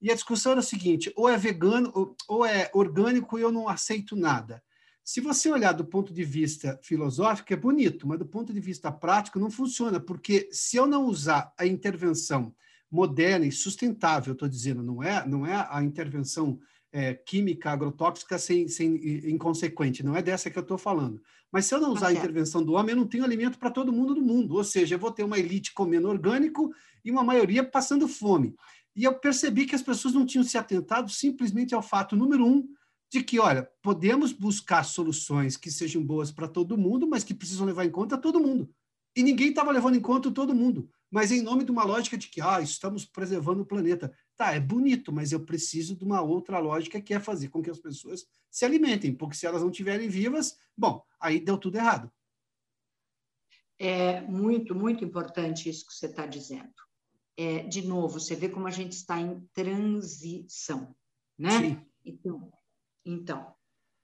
E 0.00 0.10
a 0.10 0.14
discussão 0.14 0.52
era 0.52 0.60
o 0.60 0.64
seguinte: 0.64 1.12
ou 1.16 1.28
é 1.28 1.36
vegano 1.36 2.16
ou 2.28 2.46
é 2.46 2.70
orgânico 2.72 3.38
e 3.38 3.42
eu 3.42 3.50
não 3.50 3.68
aceito 3.68 4.14
nada. 4.14 4.62
Se 5.02 5.20
você 5.20 5.50
olhar 5.50 5.72
do 5.72 5.84
ponto 5.84 6.14
de 6.14 6.22
vista 6.22 6.78
filosófico, 6.84 7.52
é 7.52 7.56
bonito, 7.56 8.06
mas 8.06 8.18
do 8.18 8.26
ponto 8.26 8.52
de 8.52 8.60
vista 8.60 8.92
prático 8.92 9.40
não 9.40 9.50
funciona, 9.50 9.98
porque 9.98 10.48
se 10.52 10.76
eu 10.76 10.86
não 10.86 11.04
usar 11.06 11.52
a 11.58 11.66
intervenção 11.66 12.54
moderna 12.88 13.44
e 13.44 13.50
sustentável, 13.50 14.34
estou 14.34 14.48
dizendo, 14.48 14.82
não 14.82 15.02
é, 15.02 15.26
não 15.26 15.44
é 15.44 15.66
a 15.68 15.82
intervenção 15.82 16.60
é, 16.92 17.14
química 17.14 17.70
agrotóxica 17.70 18.38
sem, 18.38 18.66
sem 18.68 18.94
inconsequente, 19.30 20.02
não 20.02 20.16
é 20.16 20.22
dessa 20.22 20.50
que 20.50 20.58
eu 20.58 20.62
estou 20.62 20.78
falando. 20.78 21.22
Mas 21.52 21.66
se 21.66 21.74
eu 21.74 21.80
não 21.80 21.92
usar 21.92 22.08
a 22.08 22.12
intervenção 22.12 22.62
do 22.62 22.74
homem, 22.74 22.90
eu 22.90 22.96
não 22.96 23.06
tenho 23.06 23.24
alimento 23.24 23.58
para 23.58 23.70
todo 23.70 23.92
mundo 23.92 24.14
do 24.14 24.22
mundo, 24.22 24.54
ou 24.54 24.64
seja, 24.64 24.94
eu 24.94 24.98
vou 24.98 25.10
ter 25.10 25.24
uma 25.24 25.38
elite 25.38 25.72
comendo 25.72 26.08
orgânico 26.08 26.72
e 27.04 27.10
uma 27.10 27.24
maioria 27.24 27.64
passando 27.64 28.06
fome. 28.06 28.54
E 28.94 29.04
eu 29.04 29.14
percebi 29.14 29.66
que 29.66 29.74
as 29.74 29.82
pessoas 29.82 30.14
não 30.14 30.26
tinham 30.26 30.44
se 30.44 30.58
atentado 30.58 31.10
simplesmente 31.10 31.74
ao 31.74 31.82
fato, 31.82 32.16
número 32.16 32.44
um, 32.44 32.68
de 33.10 33.22
que, 33.22 33.40
olha, 33.40 33.68
podemos 33.82 34.32
buscar 34.32 34.84
soluções 34.84 35.56
que 35.56 35.70
sejam 35.70 36.02
boas 36.02 36.30
para 36.30 36.46
todo 36.46 36.78
mundo, 36.78 37.08
mas 37.08 37.24
que 37.24 37.34
precisam 37.34 37.66
levar 37.66 37.84
em 37.84 37.90
conta 37.90 38.16
todo 38.16 38.40
mundo. 38.40 38.70
E 39.16 39.22
ninguém 39.22 39.48
estava 39.48 39.72
levando 39.72 39.96
em 39.96 40.00
conta 40.00 40.30
todo 40.30 40.54
mundo, 40.54 40.88
mas 41.10 41.32
em 41.32 41.42
nome 41.42 41.64
de 41.64 41.72
uma 41.72 41.82
lógica 41.82 42.16
de 42.16 42.28
que, 42.28 42.40
ah, 42.40 42.60
estamos 42.60 43.04
preservando 43.04 43.62
o 43.62 43.66
planeta. 43.66 44.12
Tá, 44.40 44.54
é 44.54 44.58
bonito, 44.58 45.12
mas 45.12 45.32
eu 45.32 45.44
preciso 45.44 45.94
de 45.94 46.02
uma 46.02 46.22
outra 46.22 46.58
lógica 46.58 46.98
que 46.98 47.12
é 47.12 47.20
fazer 47.20 47.50
com 47.50 47.60
que 47.62 47.68
as 47.68 47.78
pessoas 47.78 48.26
se 48.50 48.64
alimentem, 48.64 49.14
porque 49.14 49.36
se 49.36 49.44
elas 49.44 49.60
não 49.60 49.68
estiverem 49.68 50.08
vivas, 50.08 50.58
bom, 50.74 51.04
aí 51.20 51.38
deu 51.38 51.58
tudo 51.58 51.76
errado. 51.76 52.10
É 53.78 54.22
muito, 54.22 54.74
muito 54.74 55.04
importante 55.04 55.68
isso 55.68 55.86
que 55.86 55.92
você 55.92 56.06
está 56.06 56.24
dizendo. 56.24 56.72
É, 57.36 57.64
de 57.64 57.82
novo, 57.82 58.18
você 58.18 58.34
vê 58.34 58.48
como 58.48 58.66
a 58.66 58.70
gente 58.70 58.92
está 58.92 59.20
em 59.20 59.46
transição, 59.52 60.96
né? 61.38 61.50
Sim. 61.60 61.86
Então, 62.02 62.50
então, 63.04 63.54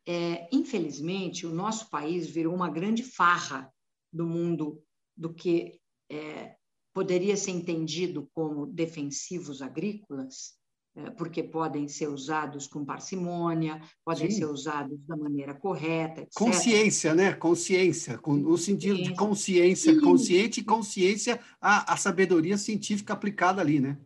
é, 0.06 0.46
infelizmente, 0.52 1.46
o 1.46 1.50
nosso 1.50 1.88
país 1.88 2.28
virou 2.28 2.54
uma 2.54 2.68
grande 2.68 3.02
farra 3.02 3.72
do 4.12 4.26
mundo 4.26 4.84
do 5.16 5.32
que 5.32 5.80
é, 6.10 6.58
poderia 6.96 7.36
ser 7.36 7.50
entendido 7.50 8.26
como 8.32 8.64
defensivos 8.64 9.60
agrícolas, 9.60 10.54
é, 10.96 11.10
porque 11.10 11.42
podem 11.42 11.86
ser 11.88 12.08
usados 12.08 12.66
com 12.66 12.86
parcimônia, 12.86 13.82
podem 14.02 14.30
Sim. 14.30 14.38
ser 14.38 14.46
usados 14.46 14.98
da 15.06 15.14
maneira 15.14 15.52
correta, 15.52 16.22
etc. 16.22 16.32
Consciência, 16.34 17.14
né? 17.14 17.34
Consciência, 17.34 18.16
com, 18.16 18.32
no 18.32 18.56
sentido 18.56 19.02
de 19.02 19.14
consciência, 19.14 20.00
consciente 20.00 20.60
e 20.60 20.64
consciência, 20.64 21.38
a, 21.60 21.92
a 21.92 21.98
sabedoria 21.98 22.56
científica 22.56 23.12
aplicada 23.12 23.60
ali, 23.60 23.78
né? 23.78 23.98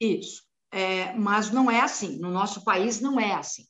Isso. 0.00 0.42
É, 0.72 1.14
mas 1.14 1.52
não 1.52 1.70
é 1.70 1.78
assim. 1.78 2.18
No 2.18 2.32
nosso 2.32 2.64
país 2.64 3.00
não 3.00 3.20
é 3.20 3.34
assim 3.34 3.64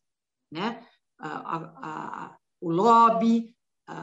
né? 0.51 0.83
A, 1.19 1.59
a, 1.83 2.37
o 2.63 2.71
lobby, 2.71 3.55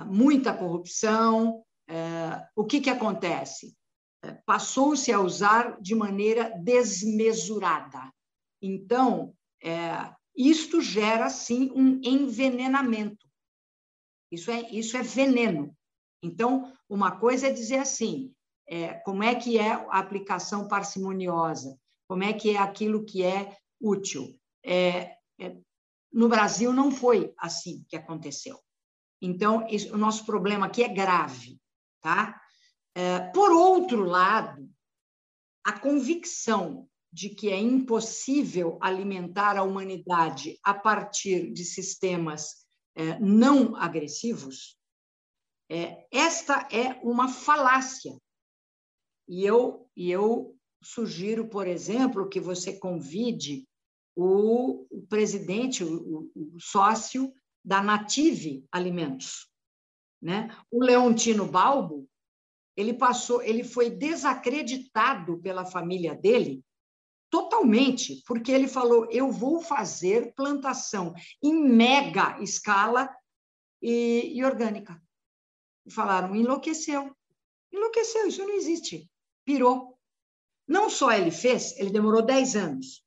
muita 0.05 0.53
corrupção. 0.53 1.63
É, 1.87 2.47
o 2.55 2.63
que, 2.63 2.79
que 2.79 2.91
acontece? 2.91 3.75
Passou-se 4.45 5.11
a 5.11 5.19
usar 5.19 5.79
de 5.81 5.95
maneira 5.95 6.49
desmesurada. 6.57 8.11
Então, 8.61 9.33
é, 9.63 10.13
isto 10.35 10.81
gera, 10.81 11.29
sim, 11.29 11.71
um 11.75 11.99
envenenamento. 12.03 13.25
Isso 14.31 14.51
é, 14.51 14.69
isso 14.71 14.97
é 14.97 15.01
veneno. 15.01 15.75
Então, 16.21 16.73
uma 16.89 17.19
coisa 17.19 17.47
é 17.47 17.51
dizer 17.51 17.77
assim, 17.77 18.33
é, 18.67 18.93
como 18.93 19.23
é 19.23 19.35
que 19.35 19.57
é 19.57 19.71
a 19.71 19.99
aplicação 19.99 20.67
parcimoniosa, 20.67 21.77
como 22.07 22.23
é 22.23 22.33
que 22.33 22.51
é 22.51 22.57
aquilo 22.57 23.05
que 23.05 23.23
é 23.23 23.55
útil. 23.79 24.37
É, 24.63 25.17
é, 25.39 25.55
no 26.11 26.27
Brasil 26.27 26.73
não 26.73 26.91
foi 26.91 27.33
assim 27.37 27.85
que 27.87 27.95
aconteceu. 27.95 28.59
Então, 29.21 29.67
isso, 29.67 29.93
o 29.93 29.97
nosso 29.97 30.25
problema 30.25 30.65
aqui 30.65 30.83
é 30.83 30.89
grave. 30.89 31.59
Tá? 32.01 32.39
É, 32.95 33.19
por 33.19 33.51
outro 33.51 34.05
lado, 34.05 34.69
a 35.63 35.77
convicção 35.77 36.87
de 37.11 37.29
que 37.29 37.49
é 37.49 37.57
impossível 37.57 38.77
alimentar 38.81 39.57
a 39.57 39.63
humanidade 39.63 40.57
a 40.63 40.73
partir 40.73 41.51
de 41.51 41.63
sistemas 41.65 42.65
é, 42.95 43.19
não 43.19 43.75
agressivos, 43.75 44.77
é, 45.69 46.07
esta 46.11 46.67
é 46.71 46.99
uma 47.03 47.27
falácia. 47.27 48.17
E 49.27 49.43
eu, 49.43 49.89
e 49.95 50.11
eu 50.11 50.55
sugiro, 50.83 51.47
por 51.47 51.67
exemplo, 51.67 52.29
que 52.29 52.39
você 52.39 52.77
convide 52.77 53.67
o, 54.15 54.87
presidente, 55.09 55.83
o, 55.83 56.31
o, 56.35 56.59
sócio 56.59 57.33
da 57.63 57.81
Native 57.81 58.65
Alimentos. 58.71 59.49
Né? 60.21 60.55
O 60.71 60.83
Leontino 60.83 61.45
Balbo, 61.45 62.07
ele 62.75 62.93
passou, 62.93 63.41
ele 63.41 63.63
foi 63.63 63.89
desacreditado 63.89 65.39
pela 65.39 65.65
família 65.65 66.15
dele 66.15 66.63
totalmente, 67.29 68.23
porque 68.25 68.51
ele 68.51 68.67
falou: 68.67 69.09
eu 69.11 69.31
vou 69.31 69.61
fazer 69.61 70.33
plantação 70.35 71.13
em 71.43 71.53
mega 71.53 72.41
escala 72.41 73.13
e, 73.81 74.31
e 74.33 74.43
orgânica. 74.43 75.01
E 75.85 75.91
falaram: 75.91 76.35
enlouqueceu. 76.35 77.15
Enlouqueceu, 77.71 78.27
isso 78.27 78.41
não 78.43 78.55
existe. 78.55 79.09
Pirou. 79.43 79.99
Não 80.67 80.89
só 80.89 81.11
ele 81.11 81.29
fez, 81.29 81.77
ele 81.77 81.91
demorou 81.91 82.21
10 82.21 82.55
anos. 82.55 83.05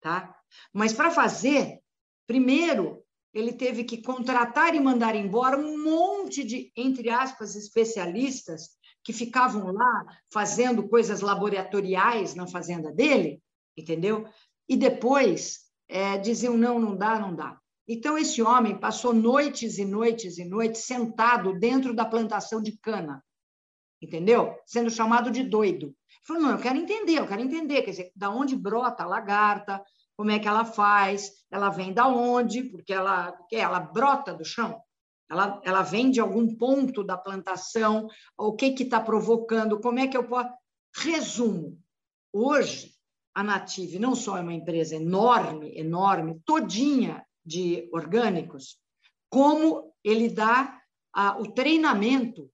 Tá? 0.00 0.36
Mas 0.72 0.92
para 0.92 1.10
fazer, 1.10 1.80
primeiro, 2.26 2.99
ele 3.32 3.52
teve 3.52 3.84
que 3.84 4.02
contratar 4.02 4.74
e 4.74 4.80
mandar 4.80 5.14
embora 5.14 5.56
um 5.56 5.82
monte 5.82 6.42
de, 6.42 6.72
entre 6.76 7.10
aspas, 7.10 7.54
especialistas 7.54 8.70
que 9.02 9.12
ficavam 9.12 9.72
lá 9.72 10.06
fazendo 10.32 10.88
coisas 10.88 11.20
laboratoriais 11.20 12.34
na 12.34 12.46
fazenda 12.46 12.92
dele, 12.92 13.42
entendeu? 13.76 14.28
E 14.68 14.76
depois 14.76 15.60
é, 15.88 16.18
diziam: 16.18 16.56
não, 16.56 16.78
não 16.78 16.96
dá, 16.96 17.18
não 17.18 17.34
dá. 17.34 17.58
Então, 17.88 18.16
esse 18.16 18.40
homem 18.42 18.78
passou 18.78 19.12
noites 19.12 19.78
e 19.78 19.84
noites 19.84 20.38
e 20.38 20.44
noites 20.44 20.82
sentado 20.82 21.58
dentro 21.58 21.94
da 21.94 22.04
plantação 22.04 22.62
de 22.62 22.78
cana, 22.78 23.24
entendeu? 24.00 24.54
Sendo 24.66 24.90
chamado 24.90 25.30
de 25.30 25.42
doido. 25.42 25.86
Ele 25.86 26.26
falou: 26.26 26.42
não, 26.42 26.50
eu 26.50 26.58
quero 26.58 26.78
entender, 26.78 27.18
eu 27.18 27.26
quero 27.26 27.42
entender, 27.42 27.82
quer 27.82 27.90
dizer, 27.90 28.12
da 28.14 28.30
onde 28.30 28.54
brota 28.54 29.02
a 29.02 29.06
lagarta, 29.06 29.82
como 30.20 30.32
é 30.32 30.38
que 30.38 30.46
ela 30.46 30.66
faz, 30.66 31.32
ela 31.50 31.70
vem 31.70 31.94
da 31.94 32.06
onde, 32.06 32.62
porque 32.64 32.92
ela, 32.92 33.32
porque 33.32 33.56
ela 33.56 33.80
brota 33.80 34.34
do 34.34 34.44
chão. 34.44 34.78
Ela, 35.30 35.58
ela 35.64 35.80
vem 35.80 36.10
de 36.10 36.20
algum 36.20 36.54
ponto 36.56 37.02
da 37.02 37.16
plantação, 37.16 38.06
o 38.36 38.52
que 38.52 38.66
está 38.66 39.00
provocando, 39.00 39.80
como 39.80 39.98
é 39.98 40.06
que 40.06 40.18
eu 40.18 40.28
posso. 40.28 40.50
Resumo: 40.94 41.80
hoje, 42.30 42.92
a 43.34 43.42
Native 43.42 43.98
não 43.98 44.14
só 44.14 44.36
é 44.36 44.42
uma 44.42 44.52
empresa 44.52 44.94
enorme, 44.94 45.72
enorme, 45.74 46.38
todinha 46.44 47.24
de 47.42 47.88
orgânicos, 47.90 48.76
como 49.30 49.90
ele 50.04 50.28
dá 50.28 50.82
ah, 51.14 51.38
o 51.40 51.50
treinamento 51.50 52.50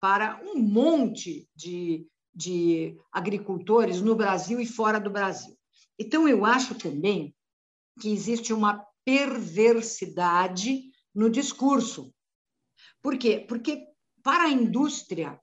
para 0.00 0.40
um 0.44 0.56
monte 0.56 1.48
de, 1.52 2.06
de 2.32 2.96
agricultores 3.10 4.00
no 4.00 4.14
Brasil 4.14 4.60
e 4.60 4.66
fora 4.66 5.00
do 5.00 5.10
Brasil. 5.10 5.57
Então, 5.98 6.28
eu 6.28 6.44
acho 6.44 6.74
também 6.74 7.34
que 8.00 8.10
existe 8.10 8.52
uma 8.52 8.86
perversidade 9.04 10.90
no 11.14 11.28
discurso. 11.28 12.14
Por 13.02 13.18
quê? 13.18 13.44
Porque 13.48 13.86
para 14.22 14.44
a 14.44 14.50
indústria 14.50 15.40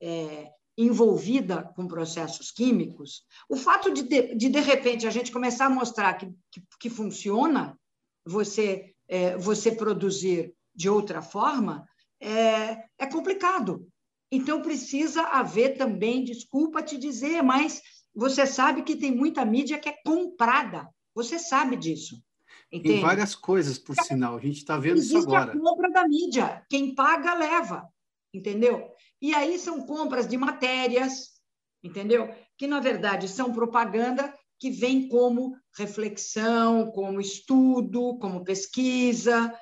é, 0.00 0.50
envolvida 0.76 1.64
com 1.74 1.88
processos 1.88 2.50
químicos, 2.50 3.24
o 3.48 3.56
fato 3.56 3.92
de, 3.92 4.02
de, 4.02 4.34
de, 4.34 4.48
de 4.48 4.60
repente, 4.60 5.06
a 5.06 5.10
gente 5.10 5.32
começar 5.32 5.66
a 5.66 5.70
mostrar 5.70 6.14
que, 6.14 6.26
que, 6.50 6.62
que 6.80 6.88
funciona 6.88 7.78
você, 8.24 8.94
é, 9.08 9.36
você 9.36 9.72
produzir 9.72 10.54
de 10.74 10.88
outra 10.88 11.20
forma, 11.20 11.84
é, 12.20 12.84
é 12.96 13.06
complicado. 13.10 13.86
Então, 14.30 14.62
precisa 14.62 15.22
haver 15.22 15.76
também, 15.76 16.22
desculpa 16.22 16.82
te 16.82 16.96
dizer, 16.96 17.42
mas 17.42 17.82
você 18.14 18.46
sabe 18.46 18.82
que 18.82 18.96
tem 18.96 19.14
muita 19.14 19.44
mídia 19.44 19.78
que 19.78 19.88
é 19.88 19.96
comprada. 20.04 20.88
Você 21.14 21.38
sabe 21.38 21.76
disso. 21.76 22.22
Entende? 22.70 22.96
Em 22.96 23.00
várias 23.00 23.34
coisas, 23.34 23.78
por 23.78 23.96
sinal. 23.96 24.36
A 24.36 24.40
gente 24.40 24.58
está 24.58 24.76
vendo 24.76 24.98
Existe 24.98 25.18
isso 25.18 25.26
agora. 25.26 25.52
a 25.52 25.58
compra 25.58 25.90
da 25.90 26.06
mídia. 26.06 26.64
Quem 26.68 26.94
paga, 26.94 27.34
leva. 27.34 27.88
Entendeu? 28.32 28.90
E 29.20 29.34
aí 29.34 29.58
são 29.58 29.84
compras 29.86 30.28
de 30.28 30.36
matérias, 30.36 31.40
entendeu? 31.82 32.32
Que, 32.56 32.66
na 32.66 32.78
verdade, 32.78 33.26
são 33.26 33.52
propaganda 33.52 34.36
que 34.58 34.70
vem 34.70 35.08
como 35.08 35.56
reflexão, 35.76 36.90
como 36.90 37.20
estudo, 37.20 38.18
como 38.18 38.44
pesquisa. 38.44 39.52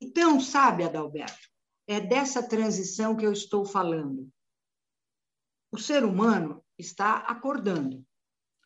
Então, 0.00 0.40
sabe, 0.40 0.84
Adalberto, 0.84 1.48
é 1.86 2.00
dessa 2.00 2.42
transição 2.42 3.16
que 3.16 3.24
eu 3.24 3.32
estou 3.32 3.64
falando. 3.64 4.28
O 5.72 5.78
ser 5.78 6.04
humano 6.04 6.62
está 6.80 7.18
acordando. 7.18 8.04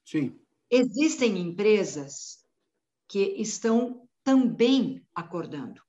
Sim. 0.04 0.40
Existem 0.70 1.38
empresas 1.38 2.44
que 3.08 3.20
estão 3.38 4.08
também 4.22 5.06
acordando. 5.14 5.82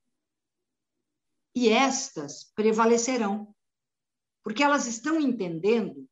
E 1.55 1.69
estas 1.69 2.51
prevalecerão, 2.53 3.55
porque 4.43 4.61
elas 4.61 4.85
estão 4.85 5.19
entendendo 5.19 6.07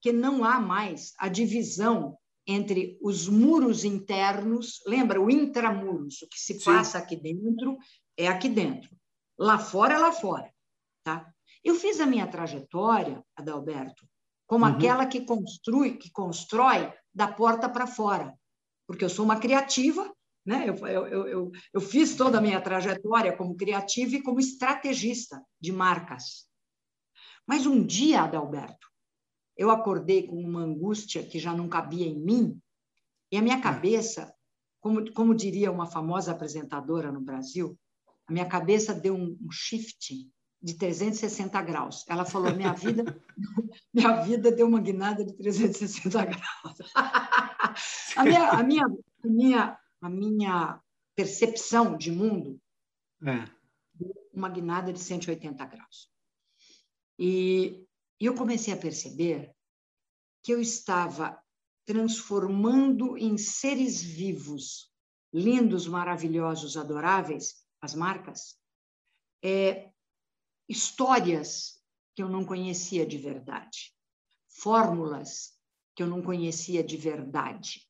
que 0.00 0.12
não 0.12 0.44
há 0.44 0.60
mais 0.60 1.14
a 1.16 1.28
divisão 1.28 2.18
entre 2.46 2.98
os 3.00 3.28
muros 3.28 3.84
internos, 3.84 4.82
lembra 4.86 5.20
o 5.20 5.30
intramuros, 5.30 6.20
o 6.22 6.28
que 6.28 6.38
se 6.38 6.58
Sim. 6.58 6.64
passa 6.64 6.98
aqui 6.98 7.16
dentro 7.16 7.78
é 8.16 8.26
aqui 8.26 8.48
dentro, 8.48 8.94
lá 9.38 9.58
fora 9.58 9.94
é 9.94 9.98
lá 9.98 10.12
fora, 10.12 10.52
tá? 11.04 11.32
Eu 11.64 11.76
fiz 11.76 12.00
a 12.00 12.06
minha 12.06 12.26
trajetória, 12.26 13.24
Adalberto, 13.36 14.06
como 14.52 14.66
uhum. 14.66 14.72
aquela 14.72 15.06
que 15.06 15.24
construi, 15.24 15.96
que 15.96 16.10
constrói 16.10 16.92
da 17.14 17.26
porta 17.26 17.70
para 17.70 17.86
fora, 17.86 18.38
porque 18.86 19.02
eu 19.02 19.08
sou 19.08 19.24
uma 19.24 19.40
criativa 19.40 20.14
né? 20.44 20.68
Eu, 20.68 20.86
eu, 20.86 21.26
eu, 21.28 21.52
eu 21.72 21.80
fiz 21.80 22.16
toda 22.16 22.36
a 22.36 22.40
minha 22.40 22.60
trajetória 22.60 23.34
como 23.34 23.56
criativa 23.56 24.16
e 24.16 24.22
como 24.22 24.40
estrategista 24.40 25.42
de 25.58 25.72
marcas. 25.72 26.48
Mas 27.46 27.64
um 27.64 27.82
dia, 27.82 28.22
Adalberto, 28.22 28.88
eu 29.56 29.70
acordei 29.70 30.26
com 30.26 30.36
uma 30.36 30.60
angústia 30.60 31.24
que 31.24 31.38
já 31.38 31.54
não 31.54 31.68
cabia 31.68 32.06
em 32.06 32.20
mim, 32.20 32.60
e 33.30 33.38
a 33.38 33.40
minha 33.40 33.56
hum. 33.56 33.62
cabeça, 33.62 34.34
como, 34.80 35.10
como 35.14 35.34
diria 35.34 35.72
uma 35.72 35.86
famosa 35.86 36.32
apresentadora 36.32 37.10
no 37.10 37.20
Brasil, 37.20 37.78
a 38.26 38.32
minha 38.32 38.46
cabeça 38.46 38.92
deu 38.92 39.14
um, 39.14 39.38
um 39.40 39.50
shift 39.50 40.28
de 40.62 40.74
360 40.74 41.60
graus. 41.62 42.04
Ela 42.08 42.24
falou: 42.24 42.54
minha 42.54 42.72
vida, 42.72 43.04
minha 43.92 44.22
vida 44.22 44.52
deu 44.52 44.66
uma 44.66 44.80
guinada 44.80 45.24
de 45.24 45.32
360 45.34 46.24
graus. 46.24 46.92
a, 48.16 48.24
minha, 48.24 48.48
a, 48.50 48.62
minha, 48.62 48.84
a 48.84 49.28
minha 49.28 49.78
a 50.02 50.10
minha 50.10 50.82
percepção 51.14 51.96
de 51.96 52.10
mundo 52.10 52.60
é. 53.24 53.44
uma 54.34 54.48
guinada 54.48 54.92
de 54.92 54.98
180 54.98 55.64
graus. 55.64 56.10
E 57.16 57.86
eu 58.18 58.34
comecei 58.34 58.74
a 58.74 58.76
perceber 58.76 59.54
que 60.42 60.52
eu 60.52 60.60
estava 60.60 61.40
transformando 61.86 63.16
em 63.16 63.38
seres 63.38 64.02
vivos, 64.02 64.92
lindos, 65.32 65.86
maravilhosos, 65.86 66.76
adoráveis, 66.76 67.64
as 67.80 67.94
marcas, 67.94 68.58
é, 69.40 69.91
histórias 70.68 71.80
que 72.14 72.22
eu 72.22 72.28
não 72.28 72.44
conhecia 72.44 73.06
de 73.06 73.18
verdade, 73.18 73.92
fórmulas 74.48 75.52
que 75.94 76.02
eu 76.02 76.06
não 76.06 76.22
conhecia 76.22 76.82
de 76.82 76.96
verdade, 76.96 77.86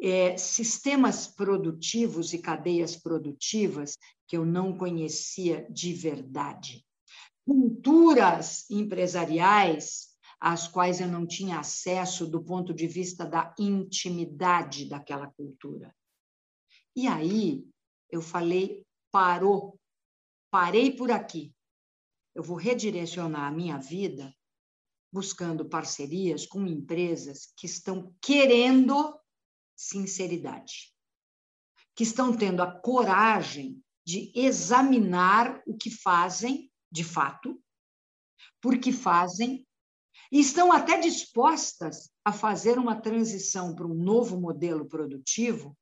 é, 0.00 0.36
sistemas 0.36 1.26
produtivos 1.26 2.32
e 2.32 2.38
cadeias 2.38 2.96
produtivas 2.96 3.96
que 4.26 4.36
eu 4.36 4.44
não 4.44 4.76
conhecia 4.76 5.66
de 5.70 5.92
verdade, 5.92 6.86
culturas 7.44 8.68
empresariais 8.70 10.08
às 10.40 10.68
quais 10.68 11.00
eu 11.00 11.08
não 11.08 11.26
tinha 11.26 11.58
acesso 11.58 12.26
do 12.26 12.42
ponto 12.42 12.72
de 12.72 12.86
vista 12.86 13.24
da 13.24 13.54
intimidade 13.58 14.88
daquela 14.88 15.26
cultura. 15.32 15.94
E 16.94 17.06
aí 17.08 17.66
eu 18.10 18.22
falei: 18.22 18.84
parou, 19.10 19.78
parei 20.50 20.94
por 20.94 21.10
aqui. 21.10 21.52
Eu 22.38 22.44
vou 22.44 22.56
redirecionar 22.56 23.48
a 23.48 23.50
minha 23.50 23.78
vida 23.78 24.32
buscando 25.12 25.68
parcerias 25.68 26.46
com 26.46 26.68
empresas 26.68 27.52
que 27.56 27.66
estão 27.66 28.14
querendo 28.22 29.18
sinceridade, 29.76 30.94
que 31.96 32.04
estão 32.04 32.32
tendo 32.36 32.62
a 32.62 32.70
coragem 32.70 33.82
de 34.06 34.30
examinar 34.36 35.60
o 35.66 35.76
que 35.76 35.90
fazem 35.90 36.70
de 36.88 37.02
fato, 37.02 37.60
porque 38.60 38.92
fazem, 38.92 39.66
e 40.30 40.38
estão 40.38 40.70
até 40.70 40.96
dispostas 40.96 42.08
a 42.24 42.32
fazer 42.32 42.78
uma 42.78 43.00
transição 43.00 43.74
para 43.74 43.84
um 43.84 43.94
novo 43.94 44.40
modelo 44.40 44.86
produtivo, 44.86 45.76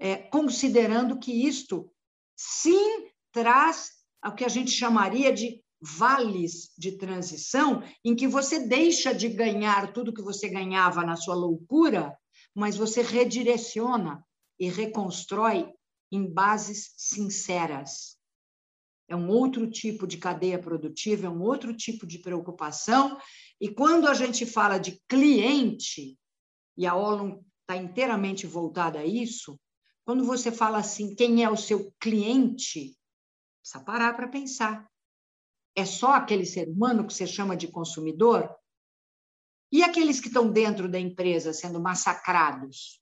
é, 0.00 0.16
considerando 0.16 1.20
que 1.20 1.46
isto 1.46 1.88
sim 2.36 3.12
traz 3.30 3.92
o 4.26 4.32
que 4.32 4.44
a 4.44 4.48
gente 4.48 4.72
chamaria 4.72 5.32
de 5.32 5.63
vales 5.84 6.70
de 6.78 6.96
transição, 6.96 7.82
em 8.04 8.16
que 8.16 8.26
você 8.26 8.66
deixa 8.66 9.14
de 9.14 9.28
ganhar 9.28 9.92
tudo 9.92 10.14
que 10.14 10.22
você 10.22 10.48
ganhava 10.48 11.04
na 11.04 11.16
sua 11.16 11.34
loucura 11.34 12.16
mas 12.54 12.76
você 12.76 13.02
redireciona 13.02 14.24
e 14.58 14.68
reconstrói 14.68 15.72
em 16.12 16.32
bases 16.32 16.94
sinceras. 16.96 18.16
É 19.08 19.16
um 19.16 19.28
outro 19.28 19.68
tipo 19.68 20.06
de 20.06 20.16
cadeia 20.16 20.58
produtiva, 20.58 21.26
é 21.26 21.30
um 21.30 21.42
outro 21.42 21.76
tipo 21.76 22.06
de 22.06 22.18
preocupação. 22.20 23.18
E 23.60 23.68
quando 23.68 24.06
a 24.06 24.14
gente 24.14 24.46
fala 24.46 24.78
de 24.78 25.02
cliente, 25.08 26.16
e 26.76 26.86
a 26.86 26.94
Olum 26.94 27.42
está 27.60 27.76
inteiramente 27.76 28.46
voltada 28.46 29.00
a 29.00 29.04
isso, 29.04 29.60
quando 30.04 30.24
você 30.24 30.52
fala 30.52 30.78
assim, 30.78 31.14
quem 31.14 31.42
é 31.42 31.50
o 31.50 31.56
seu 31.56 31.92
cliente, 31.98 32.96
precisa 33.60 33.84
parar 33.84 34.14
para 34.14 34.28
pensar. 34.28 34.88
É 35.76 35.84
só 35.84 36.12
aquele 36.12 36.46
ser 36.46 36.68
humano 36.68 37.06
que 37.06 37.12
você 37.12 37.26
chama 37.26 37.56
de 37.56 37.68
consumidor? 37.68 38.54
E 39.72 39.82
aqueles 39.82 40.20
que 40.20 40.28
estão 40.28 40.50
dentro 40.50 40.88
da 40.88 41.00
empresa 41.00 41.52
sendo 41.52 41.80
massacrados? 41.80 43.00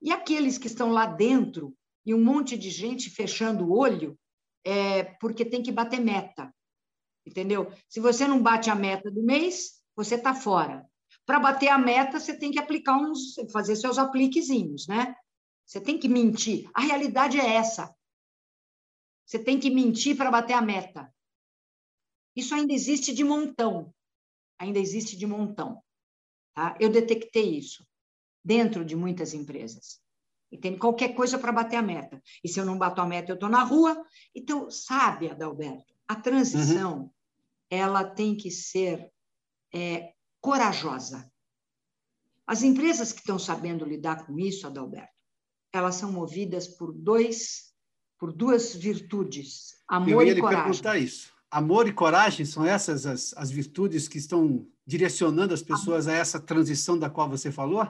E 0.00 0.12
aqueles 0.12 0.56
que 0.56 0.66
estão 0.66 0.90
lá 0.90 1.06
dentro 1.06 1.76
e 2.06 2.14
um 2.14 2.22
monte 2.22 2.56
de 2.56 2.70
gente 2.70 3.10
fechando 3.10 3.64
o 3.64 3.76
olho 3.76 4.18
é, 4.64 5.02
porque 5.02 5.44
tem 5.44 5.62
que 5.62 5.72
bater 5.72 6.00
meta? 6.00 6.54
Entendeu? 7.26 7.72
Se 7.88 8.00
você 8.00 8.26
não 8.26 8.42
bate 8.42 8.70
a 8.70 8.74
meta 8.74 9.10
do 9.10 9.22
mês, 9.22 9.82
você 9.94 10.14
está 10.14 10.34
fora. 10.34 10.88
Para 11.26 11.38
bater 11.38 11.68
a 11.68 11.78
meta, 11.78 12.18
você 12.18 12.36
tem 12.36 12.50
que 12.50 12.58
aplicar 12.58 12.96
uns, 12.96 13.34
fazer 13.52 13.76
seus 13.76 13.98
apliquezinhos, 13.98 14.86
né? 14.86 15.14
Você 15.66 15.80
tem 15.80 15.98
que 15.98 16.08
mentir. 16.08 16.68
A 16.74 16.80
realidade 16.80 17.38
é 17.38 17.54
essa. 17.54 17.94
Você 19.24 19.38
tem 19.38 19.58
que 19.60 19.70
mentir 19.70 20.16
para 20.16 20.30
bater 20.30 20.54
a 20.54 20.62
meta. 20.62 21.12
Isso 22.34 22.54
ainda 22.54 22.72
existe 22.72 23.12
de 23.12 23.24
montão 23.24 23.92
ainda 24.60 24.78
existe 24.78 25.16
de 25.16 25.26
montão. 25.26 25.82
Tá? 26.54 26.76
Eu 26.78 26.90
detectei 26.90 27.56
isso 27.56 27.84
dentro 28.44 28.84
de 28.84 28.94
muitas 28.94 29.32
empresas. 29.32 29.98
E 30.52 30.58
tem 30.58 30.76
qualquer 30.76 31.14
coisa 31.14 31.38
para 31.38 31.52
bater 31.52 31.76
a 31.76 31.82
meta. 31.82 32.22
E 32.44 32.48
se 32.48 32.60
eu 32.60 32.66
não 32.66 32.76
bato 32.76 33.00
a 33.00 33.06
meta, 33.06 33.30
eu 33.32 33.34
estou 33.34 33.48
na 33.48 33.62
rua. 33.62 34.04
Então, 34.34 34.70
sabe, 34.70 35.30
Adalberto, 35.30 35.94
a 36.06 36.14
transição 36.14 37.02
uhum. 37.02 37.10
ela 37.70 38.04
tem 38.04 38.36
que 38.36 38.50
ser 38.50 39.10
é, 39.72 40.12
corajosa. 40.40 41.30
As 42.46 42.62
empresas 42.62 43.12
que 43.12 43.20
estão 43.20 43.38
sabendo 43.38 43.84
lidar 43.84 44.26
com 44.26 44.38
isso, 44.38 44.66
Adalberto, 44.66 45.08
elas 45.72 45.94
são 45.94 46.10
movidas 46.10 46.66
por 46.66 46.92
dois, 46.92 47.72
por 48.18 48.32
duas 48.32 48.74
virtudes: 48.74 49.80
amor 49.88 50.10
eu 50.10 50.22
ia 50.22 50.32
e 50.32 50.40
coragem. 50.40 50.64
perguntar 50.64 50.98
isso. 50.98 51.32
Amor 51.50 51.88
e 51.88 51.92
coragem 51.92 52.46
são 52.46 52.64
essas 52.64 53.04
as, 53.04 53.34
as 53.36 53.50
virtudes 53.50 54.06
que 54.06 54.18
estão 54.18 54.64
direcionando 54.86 55.52
as 55.52 55.62
pessoas 55.62 56.06
a 56.06 56.12
essa 56.12 56.38
transição 56.38 56.96
da 56.96 57.10
qual 57.10 57.28
você 57.28 57.50
falou? 57.50 57.88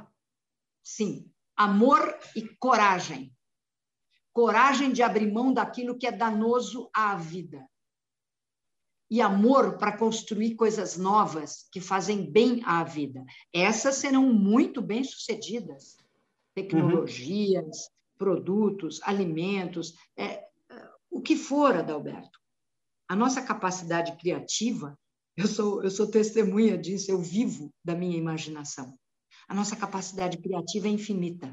Sim, 0.83 1.31
amor 1.55 2.18
e 2.35 2.49
coragem. 2.59 3.37
Coragem 4.33 4.92
de 4.92 5.03
abrir 5.03 5.31
mão 5.31 5.53
daquilo 5.53 5.99
que 5.99 6.07
é 6.07 6.12
danoso 6.12 6.88
à 6.94 7.14
vida. 7.16 7.68
E 9.11 9.20
amor 9.20 9.77
para 9.77 9.99
construir 9.99 10.55
coisas 10.55 10.96
novas 10.96 11.68
que 11.70 11.83
fazem 11.83 12.31
bem 12.31 12.62
à 12.64 12.83
vida. 12.83 13.23
Essas 13.53 13.96
serão 13.96 14.33
muito 14.33 14.81
bem 14.81 15.05
sucedidas. 15.05 15.99
Tecnologias, 16.55 17.66
uhum. 17.66 17.90
produtos, 18.16 19.01
alimentos, 19.03 19.94
é, 20.16 20.46
o 21.11 21.20
que 21.20 21.37
for, 21.37 21.77
Adalberto 21.77 22.39
a 23.11 23.16
nossa 23.16 23.42
capacidade 23.42 24.16
criativa, 24.18 24.96
eu 25.37 25.49
sou, 25.49 25.83
eu 25.83 25.90
sou 25.90 26.07
testemunha 26.07 26.79
disso, 26.79 27.11
eu 27.11 27.20
vivo 27.20 27.75
da 27.85 27.92
minha 27.92 28.16
imaginação. 28.16 28.96
A 29.49 29.55
nossa 29.55 29.75
capacidade 29.75 30.38
criativa 30.38 30.87
é 30.87 30.92
infinita. 30.92 31.53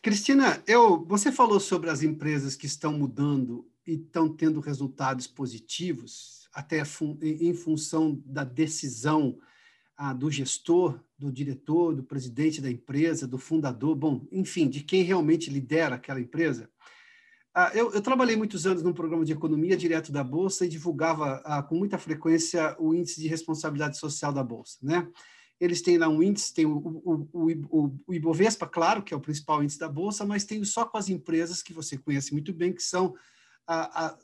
Cristina, 0.00 0.62
eu, 0.66 1.04
você 1.04 1.30
falou 1.30 1.60
sobre 1.60 1.90
as 1.90 2.02
empresas 2.02 2.56
que 2.56 2.64
estão 2.64 2.94
mudando 2.94 3.70
e 3.86 3.96
estão 3.96 4.34
tendo 4.34 4.60
resultados 4.60 5.26
positivos, 5.26 6.48
até 6.54 6.86
fun 6.86 7.18
em 7.20 7.52
função 7.52 8.18
da 8.24 8.44
decisão 8.44 9.38
ah, 9.94 10.14
do 10.14 10.30
gestor, 10.30 10.98
do 11.18 11.30
diretor, 11.30 11.94
do 11.94 12.02
presidente 12.02 12.62
da 12.62 12.70
empresa, 12.70 13.28
do 13.28 13.36
fundador, 13.36 13.94
bom, 13.94 14.26
enfim, 14.32 14.70
de 14.70 14.82
quem 14.82 15.02
realmente 15.02 15.50
lidera 15.50 15.96
aquela 15.96 16.18
empresa. 16.18 16.70
Ah, 17.54 17.70
eu, 17.74 17.92
eu, 17.92 18.00
trabalhei 18.00 18.34
muitos 18.34 18.66
anos 18.66 18.82
num 18.82 18.94
programa 18.94 19.24
de 19.26 19.32
economia 19.32 19.76
direto 19.76 20.10
da 20.10 20.24
Bolsa 20.24 20.64
e 20.64 20.68
divulgava 20.68 21.42
ah, 21.44 21.62
com 21.62 21.74
muita 21.74 21.98
frequência 21.98 22.74
o 22.78 22.94
índice 22.94 23.20
de 23.20 23.28
responsabilidade 23.28 23.98
social 23.98 24.32
da 24.32 24.42
Bolsa. 24.42 24.78
Né? 24.82 25.06
Eles 25.60 25.82
têm 25.82 25.98
lá 25.98 26.08
um 26.08 26.22
índice, 26.22 26.54
tem 26.54 26.64
o, 26.64 26.78
o, 26.78 27.28
o, 27.32 27.98
o, 28.06 28.14
Ibovespa, 28.14 28.66
claro, 28.66 29.02
que 29.02 29.12
é 29.12 29.16
o 29.16 29.20
principal 29.20 29.62
índice 29.62 29.78
da 29.78 29.88
Bolsa, 29.88 30.24
mas 30.24 30.44
tem 30.44 30.64
só 30.64 30.86
com 30.86 30.96
as 30.96 31.10
empresas 31.10 31.62
que 31.62 31.74
você 31.74 31.98
conhece 31.98 32.32
muito 32.32 32.54
bem, 32.54 32.72
que 32.72 32.82
são 32.82 33.14
ah, 33.66 34.16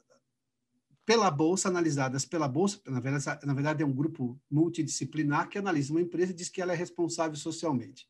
pela 1.08 1.30
Bolsa, 1.30 1.68
analisadas 1.68 2.24
pela 2.24 2.46
Bolsa, 2.46 2.80
na 2.86 3.00
verdade, 3.00 3.46
na 3.46 3.54
verdade 3.54 3.82
é 3.82 3.86
um 3.86 3.94
grupo 3.94 4.38
multidisciplinar 4.50 5.48
que 5.48 5.56
analisa 5.56 5.90
uma 5.90 6.02
empresa 6.02 6.32
e 6.32 6.34
diz 6.34 6.48
que 6.48 6.60
ela 6.60 6.72
é 6.72 6.76
responsável 6.76 7.34
socialmente. 7.34 8.06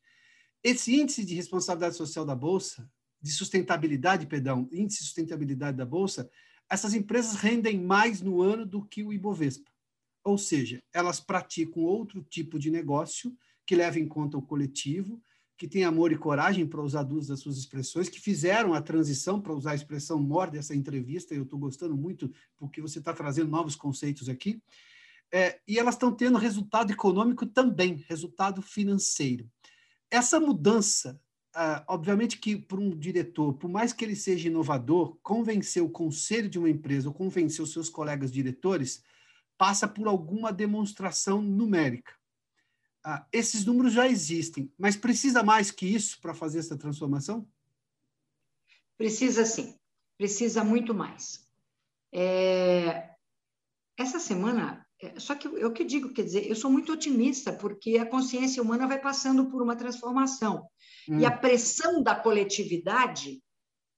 Esse 0.61 0.99
índice 0.99 1.23
de 1.23 1.33
responsabilidade 1.33 1.95
social 1.95 2.25
da 2.25 2.35
Bolsa 2.35 2.89
de 3.21 3.31
sustentabilidade, 3.31 4.25
perdão, 4.25 4.67
índice 4.71 4.99
de 4.99 5.05
sustentabilidade 5.05 5.77
da 5.77 5.85
bolsa, 5.85 6.29
essas 6.69 6.93
empresas 6.93 7.35
rendem 7.35 7.79
mais 7.79 8.21
no 8.21 8.41
ano 8.41 8.65
do 8.65 8.85
que 8.85 9.03
o 9.03 9.11
Ibovespa. 9.11 9.71
Ou 10.23 10.37
seja, 10.37 10.81
elas 10.93 11.19
praticam 11.19 11.83
outro 11.83 12.21
tipo 12.21 12.59
de 12.59 12.69
negócio 12.69 13.35
que 13.65 13.75
leva 13.75 13.99
em 13.99 14.07
conta 14.07 14.37
o 14.37 14.41
coletivo, 14.41 15.21
que 15.57 15.67
tem 15.67 15.83
amor 15.83 16.11
e 16.11 16.17
coragem, 16.17 16.65
para 16.65 16.81
usar 16.81 17.03
duas 17.03 17.27
das 17.27 17.41
suas 17.41 17.57
expressões, 17.57 18.07
que 18.07 18.19
fizeram 18.19 18.73
a 18.73 18.81
transição, 18.81 19.41
para 19.41 19.53
usar 19.53 19.71
a 19.71 19.75
expressão 19.75 20.17
mor 20.17 20.49
dessa 20.49 20.73
entrevista, 20.73 21.35
eu 21.35 21.43
estou 21.43 21.59
gostando 21.59 21.97
muito, 21.97 22.31
porque 22.57 22.81
você 22.81 22.99
está 22.99 23.13
trazendo 23.13 23.49
novos 23.49 23.75
conceitos 23.75 24.29
aqui, 24.29 24.61
é, 25.31 25.59
e 25.67 25.77
elas 25.77 25.95
estão 25.95 26.13
tendo 26.13 26.37
resultado 26.37 26.91
econômico 26.91 27.45
também, 27.45 28.03
resultado 28.07 28.61
financeiro. 28.61 29.49
Essa 30.09 30.39
mudança 30.39 31.19
Uh, 31.59 31.83
obviamente 31.89 32.37
que 32.37 32.55
para 32.55 32.79
um 32.79 32.97
diretor, 32.97 33.53
por 33.53 33.69
mais 33.69 33.91
que 33.91 34.05
ele 34.05 34.15
seja 34.15 34.47
inovador, 34.47 35.17
convencer 35.21 35.83
o 35.83 35.89
conselho 35.89 36.47
de 36.47 36.57
uma 36.57 36.69
empresa 36.69 37.09
ou 37.09 37.13
convencer 37.13 37.61
os 37.61 37.73
seus 37.73 37.89
colegas 37.89 38.31
diretores 38.31 39.03
passa 39.57 39.85
por 39.85 40.07
alguma 40.07 40.53
demonstração 40.53 41.41
numérica. 41.41 42.13
Uh, 43.05 43.25
esses 43.29 43.65
números 43.65 43.91
já 43.91 44.07
existem, 44.07 44.71
mas 44.77 44.95
precisa 44.95 45.43
mais 45.43 45.69
que 45.69 45.85
isso 45.85 46.21
para 46.21 46.33
fazer 46.33 46.59
essa 46.59 46.77
transformação? 46.77 47.45
Precisa 48.97 49.43
sim, 49.43 49.77
precisa 50.17 50.63
muito 50.63 50.93
mais. 50.93 51.45
É... 52.13 53.15
Essa 53.97 54.17
semana, 54.17 54.87
só 55.17 55.33
que 55.35 55.47
eu 55.47 55.71
que 55.71 55.83
digo, 55.83 56.13
quer 56.13 56.23
dizer, 56.23 56.47
eu 56.47 56.55
sou 56.55 56.69
muito 56.69 56.91
otimista, 56.91 57.53
porque 57.53 57.97
a 57.97 58.05
consciência 58.05 58.61
humana 58.61 58.87
vai 58.87 58.99
passando 58.99 59.49
por 59.49 59.61
uma 59.61 59.75
transformação. 59.75 60.67
Hum. 61.07 61.19
E 61.19 61.25
a 61.25 61.29
hum. 61.29 61.37
pressão 61.37 62.03
da 62.03 62.15
coletividade, 62.15 63.41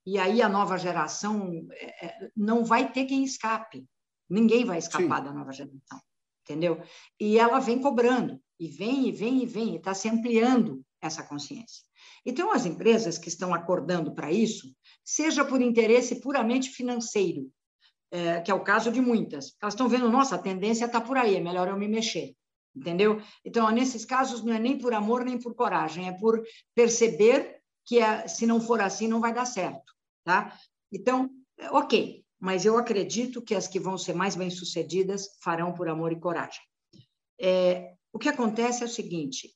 e 0.06 0.18
aí 0.18 0.40
a 0.40 0.48
nova 0.48 0.76
geração 0.76 1.66
é, 1.72 2.06
é, 2.06 2.30
não 2.36 2.64
vai 2.64 2.92
ter 2.92 3.06
quem 3.06 3.24
escape. 3.24 3.84
Ninguém 4.28 4.64
vai 4.64 4.78
escapar 4.78 5.18
Sim. 5.18 5.24
da 5.24 5.32
nova 5.32 5.52
geração, 5.52 6.00
entendeu? 6.44 6.82
E 7.20 7.38
ela 7.38 7.58
vem 7.58 7.80
cobrando, 7.80 8.40
e 8.58 8.68
vem, 8.68 9.08
e 9.08 9.12
vem, 9.12 9.42
e 9.42 9.46
vem, 9.46 9.74
e 9.74 9.76
está 9.76 9.92
se 9.94 10.08
ampliando 10.08 10.84
essa 11.00 11.22
consciência. 11.22 11.84
Então, 12.24 12.52
as 12.52 12.64
empresas 12.64 13.18
que 13.18 13.28
estão 13.28 13.52
acordando 13.52 14.14
para 14.14 14.30
isso, 14.30 14.72
seja 15.04 15.44
por 15.44 15.60
interesse 15.60 16.20
puramente 16.20 16.70
financeiro, 16.70 17.50
é, 18.12 18.40
que 18.40 18.50
é 18.50 18.54
o 18.54 18.62
caso 18.62 18.92
de 18.92 19.00
muitas, 19.00 19.56
elas 19.60 19.74
estão 19.74 19.88
vendo, 19.88 20.08
nossa, 20.08 20.36
a 20.36 20.38
tendência 20.38 20.84
está 20.84 21.00
por 21.00 21.16
aí, 21.16 21.34
é 21.34 21.40
melhor 21.40 21.66
eu 21.66 21.76
me 21.76 21.88
mexer 21.88 22.36
entendeu? 22.74 23.20
Então, 23.44 23.70
nesses 23.70 24.04
casos, 24.04 24.42
não 24.42 24.52
é 24.52 24.58
nem 24.58 24.78
por 24.78 24.94
amor 24.94 25.24
nem 25.24 25.38
por 25.38 25.54
coragem, 25.54 26.08
é 26.08 26.12
por 26.12 26.42
perceber 26.74 27.60
que 27.84 27.98
é, 27.98 28.26
se 28.26 28.46
não 28.46 28.60
for 28.60 28.80
assim, 28.80 29.08
não 29.08 29.20
vai 29.20 29.32
dar 29.32 29.44
certo, 29.44 29.92
tá? 30.24 30.56
Então, 30.90 31.30
ok, 31.70 32.24
mas 32.40 32.64
eu 32.64 32.78
acredito 32.78 33.42
que 33.42 33.54
as 33.54 33.68
que 33.68 33.78
vão 33.78 33.98
ser 33.98 34.14
mais 34.14 34.36
bem-sucedidas 34.36 35.36
farão 35.42 35.72
por 35.72 35.88
amor 35.88 36.12
e 36.12 36.20
coragem. 36.20 36.62
É, 37.40 37.94
o 38.12 38.18
que 38.18 38.28
acontece 38.28 38.82
é 38.82 38.86
o 38.86 38.88
seguinte, 38.88 39.50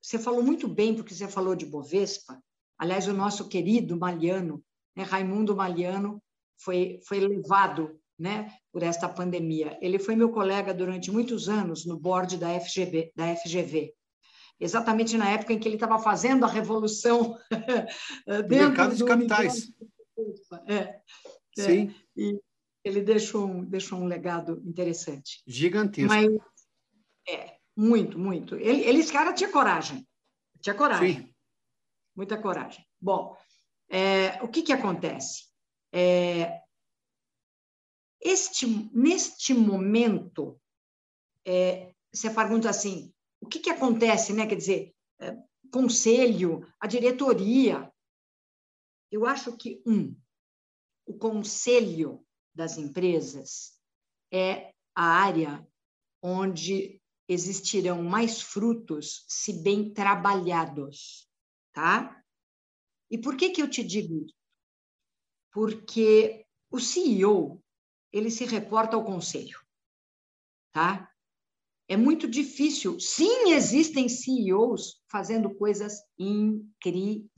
você 0.00 0.18
falou 0.18 0.42
muito 0.42 0.68
bem, 0.68 0.94
porque 0.94 1.14
você 1.14 1.28
falou 1.28 1.54
de 1.54 1.66
Bovespa, 1.66 2.40
aliás, 2.78 3.06
o 3.06 3.12
nosso 3.12 3.48
querido 3.48 3.96
Maliano, 3.96 4.62
né, 4.96 5.02
Raimundo 5.02 5.56
Maliano, 5.56 6.22
foi, 6.64 7.00
foi 7.06 7.20
levado 7.20 7.98
né, 8.18 8.52
por 8.72 8.82
esta 8.82 9.08
pandemia. 9.08 9.78
Ele 9.80 9.98
foi 9.98 10.14
meu 10.14 10.30
colega 10.30 10.72
durante 10.72 11.10
muitos 11.10 11.48
anos 11.48 11.84
no 11.84 11.98
board 11.98 12.36
da 12.36 12.48
FGV, 12.60 13.12
da 13.16 13.34
FGV 13.36 13.94
exatamente 14.62 15.18
na 15.18 15.28
época 15.28 15.52
em 15.52 15.58
que 15.58 15.66
ele 15.66 15.74
estava 15.74 15.98
fazendo 15.98 16.44
a 16.44 16.48
revolução 16.48 17.36
dentro 18.48 18.68
mercado 18.68 18.94
de 18.94 19.04
capitais. 19.04 19.72
É, 20.68 20.74
é, 20.76 21.02
Sim. 21.56 21.94
e 22.16 22.38
ele 22.84 23.00
deixou 23.00 23.46
um, 23.46 23.64
deixou 23.64 23.98
um 23.98 24.06
legado 24.06 24.62
interessante. 24.64 25.42
Gigantesco. 25.46 26.08
Mas, 26.08 26.28
é, 27.28 27.56
muito, 27.76 28.18
muito. 28.18 28.54
Ele, 28.56 28.82
ele 28.82 29.00
esse 29.00 29.12
cara 29.12 29.32
tinha 29.32 29.50
coragem. 29.50 30.06
Tinha 30.60 30.74
coragem. 30.74 31.16
Sim. 31.16 31.34
muita 32.14 32.36
coragem. 32.36 32.84
Bom, 33.00 33.36
é, 33.88 34.38
o 34.42 34.48
que, 34.48 34.62
que 34.62 34.72
acontece? 34.72 35.51
É, 35.92 36.62
este, 38.20 38.66
neste 38.94 39.52
momento, 39.52 40.60
é, 41.44 41.92
você 42.12 42.30
pergunta 42.30 42.70
assim, 42.70 43.12
o 43.40 43.46
que, 43.46 43.58
que 43.58 43.70
acontece, 43.70 44.32
né? 44.32 44.46
Quer 44.46 44.56
dizer, 44.56 44.94
é, 45.20 45.36
conselho, 45.72 46.66
a 46.78 46.86
diretoria. 46.86 47.92
Eu 49.10 49.26
acho 49.26 49.56
que, 49.56 49.82
um, 49.86 50.16
o 51.06 51.14
conselho 51.14 52.24
das 52.54 52.78
empresas 52.78 53.78
é 54.32 54.72
a 54.94 55.04
área 55.04 55.66
onde 56.22 57.02
existirão 57.28 58.02
mais 58.02 58.40
frutos 58.40 59.24
se 59.26 59.62
bem 59.62 59.92
trabalhados, 59.92 61.28
tá? 61.72 62.22
E 63.10 63.18
por 63.18 63.36
que 63.36 63.50
que 63.50 63.62
eu 63.62 63.68
te 63.68 63.82
digo 63.82 64.24
isso? 64.24 64.41
Porque 65.52 66.44
o 66.70 66.80
CEO, 66.80 67.62
ele 68.12 68.30
se 68.30 68.44
reporta 68.44 68.96
ao 68.96 69.04
conselho, 69.04 69.58
tá? 70.72 71.08
É 71.88 71.96
muito 71.96 72.28
difícil. 72.28 72.98
Sim, 72.98 73.52
existem 73.52 74.08
CEOs 74.08 75.02
fazendo 75.10 75.54
coisas 75.54 76.00
incríveis, 76.18 77.30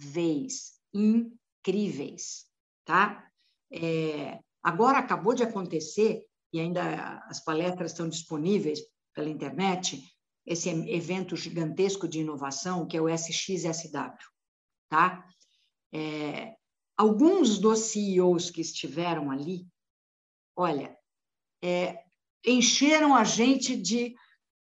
incríveis, 0.92 2.46
tá? 2.84 3.28
É, 3.72 4.38
agora 4.62 4.98
acabou 4.98 5.34
de 5.34 5.42
acontecer 5.42 6.24
e 6.52 6.60
ainda 6.60 7.18
as 7.26 7.42
palestras 7.42 7.90
estão 7.90 8.08
disponíveis 8.08 8.80
pela 9.12 9.28
internet, 9.28 10.00
esse 10.46 10.68
evento 10.68 11.34
gigantesco 11.36 12.06
de 12.06 12.20
inovação, 12.20 12.86
que 12.86 12.96
é 12.96 13.00
o 13.00 13.08
SXSW. 13.08 14.16
Tá? 14.88 15.26
É, 15.92 16.54
alguns 16.96 17.58
dos 17.58 17.78
CEOs 17.90 18.50
que 18.50 18.60
estiveram 18.60 19.30
ali, 19.30 19.66
olha, 20.56 20.96
é, 21.62 22.02
encheram 22.46 23.14
a 23.14 23.24
gente 23.24 23.76
de, 23.76 24.14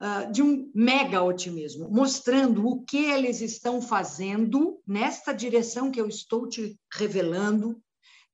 uh, 0.01 0.32
de 0.32 0.41
um 0.41 0.71
mega 0.73 1.21
otimismo, 1.21 1.89
mostrando 1.89 2.67
o 2.67 2.84
que 2.84 3.06
eles 3.06 3.41
estão 3.41 3.82
fazendo 3.82 4.82
nesta 4.88 5.34
direção 5.34 5.91
que 5.91 5.99
eu 5.99 6.08
estou 6.08 6.47
te 6.47 6.80
revelando 6.93 7.82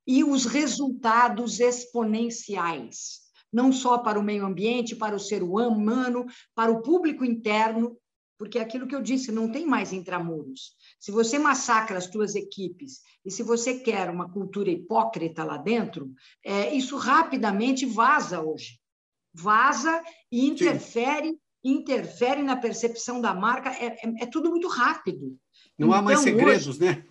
e 0.06 0.24
os 0.24 0.46
resultados 0.46 1.60
exponenciais 1.60 3.22
não 3.52 3.72
só 3.72 3.98
para 3.98 4.20
o 4.20 4.24
meio 4.24 4.46
ambiente, 4.46 4.96
para 4.96 5.15
o 5.15 5.20
ser 5.20 5.44
humano, 5.44 6.26
para 6.56 6.72
o 6.72 6.82
público 6.82 7.26
interno, 7.26 7.98
porque 8.41 8.58
é 8.58 8.62
aquilo 8.63 8.88
que 8.88 8.95
eu 8.95 9.04
disse, 9.04 9.32
não 9.32 9.51
tem 9.51 9.67
mais 9.67 9.93
intramuros. 9.93 10.73
Se 10.99 11.12
você 11.12 11.38
massacra 11.38 11.99
as 11.99 12.06
suas 12.06 12.34
equipes 12.34 13.01
e 13.23 13.30
se 13.30 13.43
você 13.43 13.77
quer 13.77 14.10
uma 14.10 14.32
cultura 14.32 14.71
hipócrita 14.71 15.43
lá 15.43 15.58
dentro, 15.58 16.12
é, 16.43 16.73
isso 16.73 16.97
rapidamente 16.97 17.86
vaza 17.86 18.41
hoje. 18.41 18.80
Vaza 19.32 20.01
e 20.32 20.47
interfere, 20.47 21.27
Sim. 21.27 21.39
interfere 21.63 22.41
na 22.41 22.56
percepção 22.56 23.21
da 23.21 23.32
marca, 23.32 23.69
é, 23.69 23.89
é, 24.04 24.23
é 24.23 24.25
tudo 24.25 24.49
muito 24.49 24.67
rápido. 24.67 25.38
Não 25.77 25.89
então, 25.89 25.99
há 25.99 26.01
mais 26.01 26.25
então, 26.25 26.39
segredos, 26.39 26.67
hoje... 26.67 26.80
né? 26.80 27.06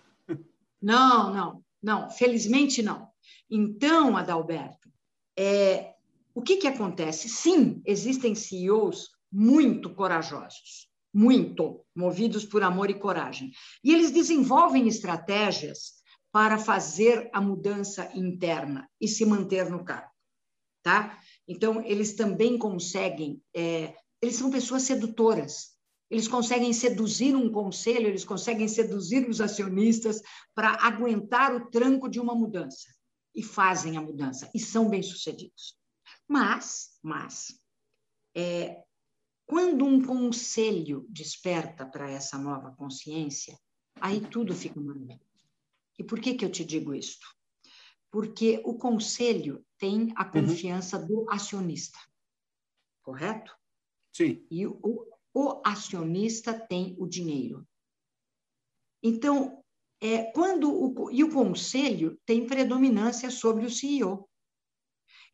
Não, 0.81 1.33
não, 1.33 1.63
não, 1.81 2.09
felizmente 2.09 2.83
não. 2.83 3.07
Então, 3.49 4.17
Adalberto, 4.17 4.91
é, 5.39 5.93
o 6.35 6.41
que, 6.41 6.57
que 6.57 6.67
acontece? 6.67 7.29
Sim, 7.29 7.81
existem 7.85 8.35
CEOs 8.35 9.11
muito 9.31 9.89
corajosos, 9.91 10.90
muito 11.13 11.83
movidos 11.95 12.45
por 12.45 12.63
amor 12.63 12.89
e 12.89 12.99
coragem. 12.99 13.51
E 13.83 13.93
eles 13.93 14.11
desenvolvem 14.11 14.87
estratégias 14.87 16.01
para 16.31 16.57
fazer 16.57 17.29
a 17.33 17.41
mudança 17.41 18.09
interna 18.13 18.89
e 18.99 19.07
se 19.07 19.25
manter 19.25 19.69
no 19.69 19.83
cargo. 19.83 20.11
Tá? 20.81 21.19
Então, 21.47 21.83
eles 21.85 22.13
também 22.13 22.57
conseguem, 22.57 23.41
é, 23.53 23.93
eles 24.21 24.35
são 24.35 24.49
pessoas 24.49 24.83
sedutoras, 24.83 25.71
eles 26.09 26.27
conseguem 26.27 26.73
seduzir 26.73 27.35
um 27.35 27.51
conselho, 27.51 28.07
eles 28.07 28.25
conseguem 28.25 28.67
seduzir 28.67 29.29
os 29.29 29.39
acionistas 29.39 30.21
para 30.55 30.73
aguentar 30.85 31.53
o 31.55 31.69
tranco 31.69 32.09
de 32.09 32.19
uma 32.19 32.33
mudança. 32.33 32.87
E 33.33 33.41
fazem 33.41 33.95
a 33.95 34.01
mudança, 34.01 34.49
e 34.53 34.59
são 34.59 34.89
bem-sucedidos. 34.89 35.77
Mas, 36.27 36.97
mas, 37.01 37.57
é, 38.35 38.83
quando 39.51 39.83
um 39.83 40.01
conselho 40.01 41.05
desperta 41.09 41.85
para 41.85 42.09
essa 42.09 42.37
nova 42.37 42.71
consciência, 42.71 43.59
aí 43.99 44.21
tudo 44.21 44.55
fica 44.55 44.79
maravilhoso. 44.79 45.19
E 45.99 46.05
por 46.05 46.21
que, 46.21 46.35
que 46.35 46.45
eu 46.45 46.49
te 46.49 46.63
digo 46.63 46.93
isto? 46.93 47.27
Porque 48.09 48.61
o 48.63 48.75
conselho 48.75 49.61
tem 49.77 50.13
a 50.15 50.23
uhum. 50.23 50.31
confiança 50.31 50.97
uhum. 50.97 51.05
do 51.05 51.29
acionista, 51.29 51.99
correto? 53.01 53.53
Sim. 54.13 54.41
E 54.49 54.65
o, 54.65 55.05
o 55.33 55.61
acionista 55.65 56.57
tem 56.57 56.95
o 56.97 57.05
dinheiro. 57.05 57.67
Então, 59.03 59.61
é, 59.99 60.31
quando 60.31 60.71
o, 60.71 61.11
e 61.11 61.25
o 61.25 61.33
conselho 61.33 62.17
tem 62.25 62.47
predominância 62.47 63.29
sobre 63.29 63.65
o 63.65 63.69
CEO. 63.69 64.29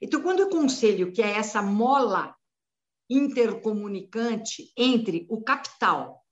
Então, 0.01 0.23
quando 0.23 0.39
o 0.39 0.49
conselho, 0.49 1.11
que 1.13 1.21
é 1.21 1.37
essa 1.37 1.61
mola 1.61 2.35
intercomunicante 3.09 4.71
entre 4.75 5.25
o 5.29 5.41
capital 5.41 6.25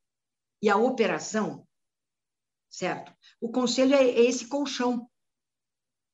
e 0.62 0.70
a 0.70 0.78
operação, 0.78 1.68
certo? 2.70 3.14
O 3.40 3.50
conselho 3.50 3.94
é 3.96 4.06
esse 4.08 4.48
colchão 4.48 5.10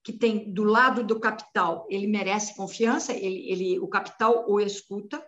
que 0.04 0.14
tem 0.14 0.52
do 0.52 0.64
lado 0.64 1.04
do 1.04 1.20
capital, 1.20 1.86
ele 1.90 2.08
merece 2.08 2.56
confiança, 2.56 3.14
ele, 3.14 3.52
ele, 3.52 3.80
o 3.80 3.88
capital 3.88 4.50
o 4.50 4.60
escuta, 4.60 5.26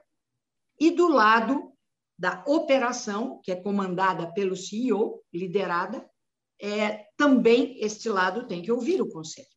e 0.79 0.91
do 0.91 1.07
lado 1.07 1.71
da 2.17 2.43
operação, 2.47 3.39
que 3.43 3.51
é 3.51 3.55
comandada 3.55 4.31
pelo 4.33 4.55
CEO, 4.55 5.23
liderada, 5.31 6.09
é, 6.59 7.07
também 7.17 7.77
este 7.79 8.09
lado 8.09 8.47
tem 8.47 8.61
que 8.61 8.71
ouvir 8.71 9.01
o 9.01 9.09
conselho. 9.09 9.47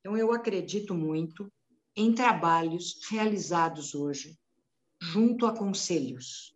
Então, 0.00 0.16
eu 0.16 0.32
acredito 0.32 0.94
muito 0.94 1.52
em 1.94 2.14
trabalhos 2.14 3.00
realizados 3.10 3.94
hoje 3.94 4.38
junto 5.00 5.46
a 5.46 5.56
conselhos. 5.56 6.54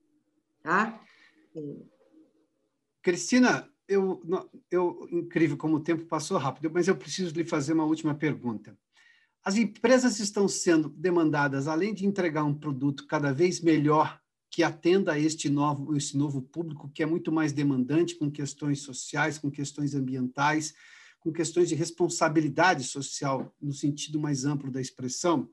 Tá? 0.63 1.01
Cristina, 3.03 3.69
eu, 3.89 4.23
eu, 4.71 5.09
incrível 5.11 5.57
como 5.57 5.77
o 5.77 5.83
tempo 5.83 6.05
passou 6.07 6.39
rápido, 6.39 6.71
mas 6.73 6.89
eu 6.89 6.97
preciso 6.97 7.35
lhe 7.35 7.45
fazer 7.45 7.73
uma 7.73 7.85
última 7.85 8.15
pergunta. 8.15 8.77
As 9.45 9.57
empresas 9.57 10.21
estão 10.21 10.47
sendo 10.47 10.89
demandadas, 10.89 11.67
além 11.67 11.93
de 11.93 12.07
entregar 12.07 12.45
um 12.45 12.55
produto 12.55 13.07
cada 13.07 13.33
vez 13.33 13.61
melhor 13.61 14.21
que 14.49 14.63
atenda 14.63 15.13
a 15.13 15.19
este 15.19 15.49
novo, 15.49 15.97
esse 15.97 16.17
novo 16.17 16.43
público, 16.43 16.91
que 16.91 17.03
é 17.03 17.07
muito 17.07 17.33
mais 17.33 17.53
demandante 17.53 18.15
com 18.15 18.31
questões 18.31 18.83
sociais, 18.83 19.39
com 19.39 19.51
questões 19.51 19.95
ambientais, 19.95 20.75
com 21.19 21.33
questões 21.33 21.69
de 21.69 21.75
responsabilidade 21.75 22.85
social, 22.85 23.55
no 23.61 23.73
sentido 23.73 24.21
mais 24.21 24.45
amplo 24.45 24.71
da 24.71 24.81
expressão. 24.81 25.49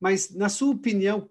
Mas, 0.00 0.34
na 0.34 0.48
sua 0.48 0.70
opinião, 0.70 1.30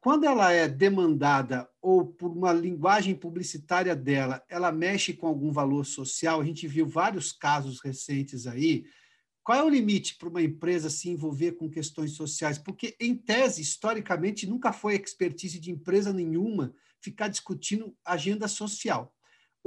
quando 0.00 0.24
ela 0.24 0.52
é 0.52 0.68
demandada 0.68 1.68
ou 1.82 2.06
por 2.06 2.30
uma 2.30 2.52
linguagem 2.52 3.14
publicitária 3.14 3.96
dela, 3.96 4.42
ela 4.48 4.70
mexe 4.70 5.12
com 5.12 5.26
algum 5.26 5.50
valor 5.50 5.84
social? 5.84 6.40
A 6.40 6.44
gente 6.44 6.68
viu 6.68 6.86
vários 6.86 7.32
casos 7.32 7.80
recentes 7.80 8.46
aí. 8.46 8.84
Qual 9.42 9.58
é 9.58 9.62
o 9.62 9.68
limite 9.68 10.16
para 10.16 10.28
uma 10.28 10.42
empresa 10.42 10.88
se 10.88 11.08
envolver 11.08 11.52
com 11.52 11.70
questões 11.70 12.12
sociais? 12.12 12.58
Porque, 12.58 12.96
em 13.00 13.14
tese, 13.14 13.62
historicamente, 13.62 14.46
nunca 14.46 14.72
foi 14.72 14.94
expertise 14.94 15.58
de 15.58 15.70
empresa 15.70 16.12
nenhuma 16.12 16.72
ficar 17.00 17.28
discutindo 17.28 17.94
agenda 18.04 18.48
social 18.48 19.12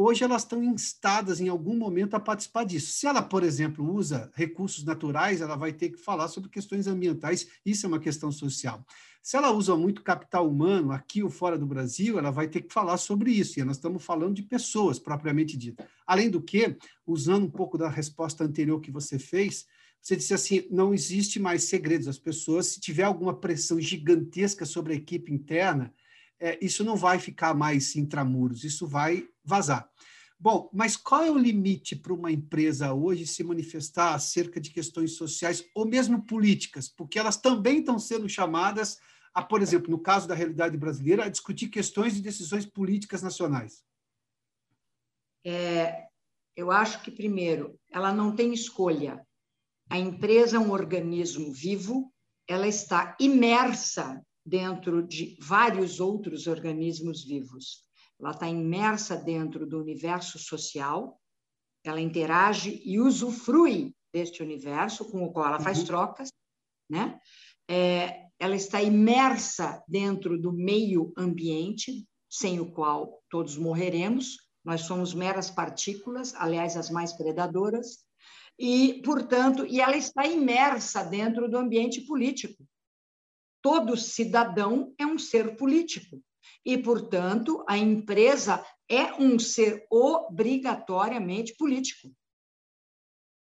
hoje 0.02 0.24
elas 0.24 0.44
estão 0.44 0.64
instadas 0.64 1.42
em 1.42 1.50
algum 1.50 1.76
momento 1.76 2.14
a 2.14 2.22
participar 2.22 2.64
disso. 2.64 2.94
Se 2.94 3.06
ela, 3.06 3.22
por 3.22 3.44
exemplo, 3.44 3.94
usa 3.94 4.32
recursos 4.34 4.86
naturais, 4.86 5.42
ela 5.42 5.58
vai 5.58 5.74
ter 5.74 5.90
que 5.90 5.98
falar 5.98 6.30
sobre 6.30 6.50
questões 6.50 6.88
ambientais, 6.88 7.48
isso 7.66 7.86
é 7.86 7.90
uma 7.90 8.00
questão 8.00 8.32
social. 8.32 8.86
Se 9.21 9.38
ela 9.38 9.51
usa 9.51 9.75
muito 9.75 10.01
capital 10.01 10.49
humano, 10.49 10.91
aqui 10.91 11.21
ou 11.21 11.29
fora 11.29 11.58
do 11.58 11.65
Brasil, 11.65 12.17
ela 12.17 12.32
vai 12.32 12.47
ter 12.47 12.62
que 12.62 12.73
falar 12.73 12.97
sobre 12.97 13.32
isso, 13.32 13.60
e 13.60 13.63
nós 13.63 13.77
estamos 13.77 14.03
falando 14.03 14.34
de 14.36 14.43
pessoas, 14.43 14.97
propriamente 14.97 15.58
dita. 15.58 15.88
Além 16.08 16.29
do 16.29 16.41
que, 16.41 16.77
usando 17.05 17.45
um 17.45 17.51
pouco 17.51 17.77
da 17.77 17.89
resposta 17.89 18.43
anterior 18.43 18.79
que 18.79 18.91
você 18.91 19.19
fez, 19.19 19.65
você 20.01 20.15
disse 20.15 20.34
assim: 20.34 20.67
não 20.71 20.93
existe 20.93 21.39
mais 21.39 21.63
segredos. 21.63 22.08
As 22.08 22.17
pessoas, 22.17 22.67
se 22.67 22.79
tiver 22.79 23.03
alguma 23.03 23.38
pressão 23.38 23.79
gigantesca 23.79 24.65
sobre 24.65 24.93
a 24.93 24.95
equipe 24.95 25.34
interna, 25.34 25.93
é, 26.39 26.58
isso 26.62 26.84
não 26.84 26.95
vai 26.95 27.19
ficar 27.19 27.53
mais 27.53 27.95
intramuros, 27.95 28.63
isso 28.63 28.88
vai 28.88 29.27
vazar. 29.43 29.89
Bom, 30.41 30.69
mas 30.71 30.95
qual 30.95 31.21
é 31.21 31.30
o 31.30 31.38
limite 31.38 31.97
para 31.97 32.13
uma 32.13 32.32
empresa 32.32 32.93
hoje 32.93 33.28
se 33.28 33.43
manifestar 33.43 34.13
acerca 34.13 34.62
de 34.62 34.69
questões 34.69 35.17
sociais 35.17 35.65
ou 35.75 35.86
mesmo 35.86 36.25
políticas? 36.25 36.88
Porque 36.88 37.19
elas 37.19 37.36
também 37.36 37.80
estão 37.80 37.99
sendo 37.99 38.30
chamadas 38.30 38.97
a, 39.34 39.43
por 39.43 39.62
exemplo, 39.62 39.91
no 39.91 39.99
caso 39.99 40.30
da 40.30 40.36
realidade 40.36 40.78
brasileira, 40.78 41.25
a 41.25 41.30
discutir 41.30 41.67
questões 41.67 42.13
de 42.13 42.21
decisões 42.21 42.65
políticas 42.65 43.21
nacionais. 43.21 43.84
É, 45.45 46.08
Eu 46.56 46.71
acho 46.71 47.02
que, 47.02 47.12
primeiro, 47.12 47.78
ela 47.91 48.13
não 48.13 48.34
tem 48.36 48.54
escolha. 48.54 49.25
A 49.89 49.97
empresa 49.97 50.56
é 50.58 50.60
um 50.60 50.71
organismo 50.71 51.52
vivo, 51.52 52.13
ela 52.47 52.67
está 52.67 53.15
imersa 53.19 54.21
dentro 54.45 55.06
de 55.06 55.38
vários 55.41 55.99
outros 55.99 56.47
organismos 56.47 57.25
vivos. 57.25 57.88
Ela 58.19 58.32
está 58.32 58.47
imersa 58.47 59.15
dentro 59.15 59.65
do 59.65 59.79
universo 59.79 60.38
social, 60.38 61.19
ela 61.84 62.01
interage 62.01 62.82
e 62.84 62.99
usufrui 62.99 63.95
deste 64.13 64.43
universo 64.43 65.05
com 65.05 65.23
o 65.23 65.32
qual 65.32 65.47
ela 65.47 65.60
faz 65.60 65.79
uhum. 65.79 65.86
trocas, 65.86 66.29
né? 66.89 67.19
É, 67.69 68.25
ela 68.38 68.55
está 68.55 68.82
imersa 68.82 69.84
dentro 69.88 70.39
do 70.39 70.51
meio 70.51 71.13
ambiente, 71.17 72.05
sem 72.29 72.60
o 72.60 72.71
qual 72.71 73.21
todos 73.29 73.58
morreremos. 73.58 74.38
Nós 74.65 74.82
somos 74.82 75.13
meras 75.13 75.49
partículas, 75.49 76.34
aliás, 76.36 76.75
as 76.75 76.89
mais 76.89 77.13
predadoras, 77.13 77.99
e, 78.58 79.01
portanto, 79.05 79.65
e 79.65 79.79
ela 79.79 79.95
está 79.95 80.27
imersa 80.27 81.03
dentro 81.03 81.49
do 81.49 81.58
ambiente 81.58 82.01
político. 82.01 82.67
Todo 83.62 83.95
cidadão 83.95 84.93
é 84.97 85.05
um 85.05 85.17
ser 85.17 85.55
político 85.55 86.21
e, 86.66 86.78
portanto, 86.78 87.64
a 87.68 87.78
empresa 87.78 88.64
é 88.88 89.14
um 89.16 89.38
ser 89.40 89.86
obrigatoriamente 89.90 91.56
político. 91.56 92.14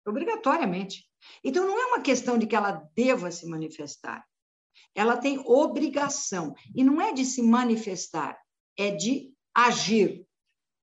Obrigatoriamente. 0.06 1.04
Então, 1.44 1.66
não 1.66 1.78
é 1.78 1.86
uma 1.86 2.00
questão 2.00 2.38
de 2.38 2.46
que 2.46 2.56
ela 2.56 2.88
deva 2.94 3.30
se 3.30 3.46
manifestar. 3.46 4.24
Ela 4.94 5.16
tem 5.16 5.38
obrigação. 5.46 6.54
E 6.74 6.82
não 6.82 7.00
é 7.00 7.12
de 7.12 7.24
se 7.24 7.42
manifestar, 7.42 8.38
é 8.76 8.90
de 8.90 9.32
agir, 9.54 10.26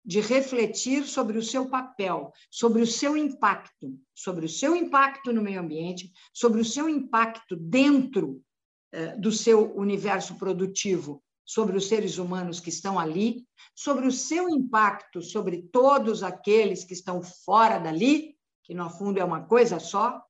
de 0.06 0.22
refletir 0.22 1.06
sobre 1.06 1.38
o 1.38 1.44
seu 1.44 1.70
papel, 1.70 2.32
sobre 2.50 2.82
o 2.82 2.88
seu 2.88 3.18
impacto, 3.18 4.00
sobre 4.16 4.46
o 4.46 4.50
seu 4.50 4.76
impacto 4.76 5.34
no 5.34 5.42
meio 5.42 5.60
ambiente, 5.60 6.12
sobre 6.34 6.62
o 6.62 6.66
seu 6.66 6.88
impacto 6.90 7.56
dentro 7.56 8.42
eh, 8.92 9.16
do 9.18 9.32
seu 9.32 9.76
universo 9.76 10.36
produtivo, 10.38 11.24
sobre 11.50 11.76
os 11.76 11.88
seres 11.88 12.20
humanos 12.20 12.60
que 12.60 12.70
estão 12.70 13.00
ali, 13.00 13.44
sobre 13.74 14.06
o 14.06 14.12
seu 14.12 14.48
impacto 14.50 15.20
sobre 15.20 15.64
todos 15.64 16.22
aqueles 16.22 16.84
que 16.84 16.94
estão 16.94 17.24
fora 17.24 17.80
dali, 17.80 18.38
que 18.64 18.76
no 18.76 18.88
fundo 18.88 19.20
é 19.20 19.24
uma 19.24 19.42
coisa 19.42 19.80
só, 19.80 20.24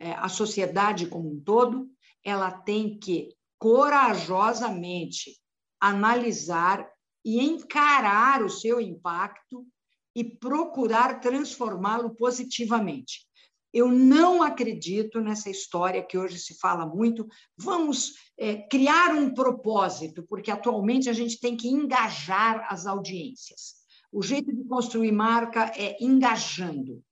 é, 0.00 0.10
a 0.14 0.28
sociedade 0.28 1.06
como 1.06 1.30
um 1.30 1.40
todo, 1.40 1.88
ela 2.24 2.50
tem 2.50 2.98
que 2.98 3.32
corajosamente 3.56 5.40
analisar 5.80 6.90
e 7.24 7.40
encarar 7.40 8.42
o 8.42 8.50
seu 8.50 8.80
impacto 8.80 9.64
e 10.12 10.24
procurar 10.24 11.20
transformá-lo 11.20 12.16
positivamente. 12.16 13.28
Eu 13.74 13.88
não 13.88 14.40
acredito 14.40 15.20
nessa 15.20 15.50
história 15.50 16.00
que 16.00 16.16
hoje 16.16 16.38
se 16.38 16.54
fala 16.60 16.86
muito. 16.86 17.26
Vamos 17.56 18.14
é, 18.38 18.56
criar 18.68 19.12
um 19.12 19.34
propósito, 19.34 20.22
porque 20.28 20.48
atualmente 20.48 21.10
a 21.10 21.12
gente 21.12 21.40
tem 21.40 21.56
que 21.56 21.66
engajar 21.66 22.64
as 22.70 22.86
audiências. 22.86 23.74
O 24.12 24.22
jeito 24.22 24.54
de 24.54 24.62
construir 24.68 25.10
marca 25.10 25.72
é 25.74 25.96
engajando. 26.00 27.02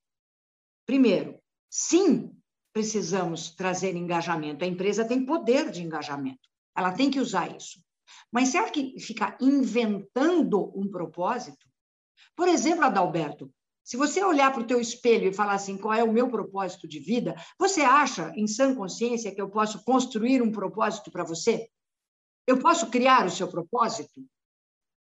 Primeiro, 0.85 1.37
sim, 1.69 2.31
precisamos 2.71 3.51
trazer 3.51 3.93
engajamento. 3.97 4.63
A 4.63 4.67
empresa 4.67 5.03
tem 5.03 5.25
poder 5.25 5.69
de 5.69 5.83
engajamento. 5.83 6.47
Ela 6.77 6.93
tem 6.93 7.11
que 7.11 7.19
usar 7.19 7.53
isso. 7.53 7.83
Mas 8.31 8.49
será 8.49 8.69
que 8.69 8.97
ficar 9.01 9.37
inventando 9.41 10.71
um 10.73 10.89
propósito? 10.89 11.67
Por 12.37 12.47
exemplo, 12.47 12.85
Adalberto, 12.85 13.53
se 13.83 13.97
você 13.97 14.23
olhar 14.23 14.51
para 14.53 14.61
o 14.61 14.67
teu 14.67 14.79
espelho 14.79 15.27
e 15.27 15.33
falar 15.33 15.55
assim, 15.55 15.77
qual 15.77 15.93
é 15.93 16.01
o 16.03 16.11
meu 16.11 16.29
propósito 16.29 16.87
de 16.87 16.99
vida, 16.99 17.35
você 17.59 17.81
acha, 17.81 18.31
em 18.35 18.47
sã 18.47 18.73
consciência, 18.73 19.33
que 19.33 19.41
eu 19.41 19.49
posso 19.49 19.83
construir 19.83 20.41
um 20.41 20.51
propósito 20.51 21.11
para 21.11 21.25
você? 21.25 21.67
Eu 22.47 22.59
posso 22.59 22.89
criar 22.89 23.25
o 23.25 23.29
seu 23.29 23.47
propósito? 23.47 24.25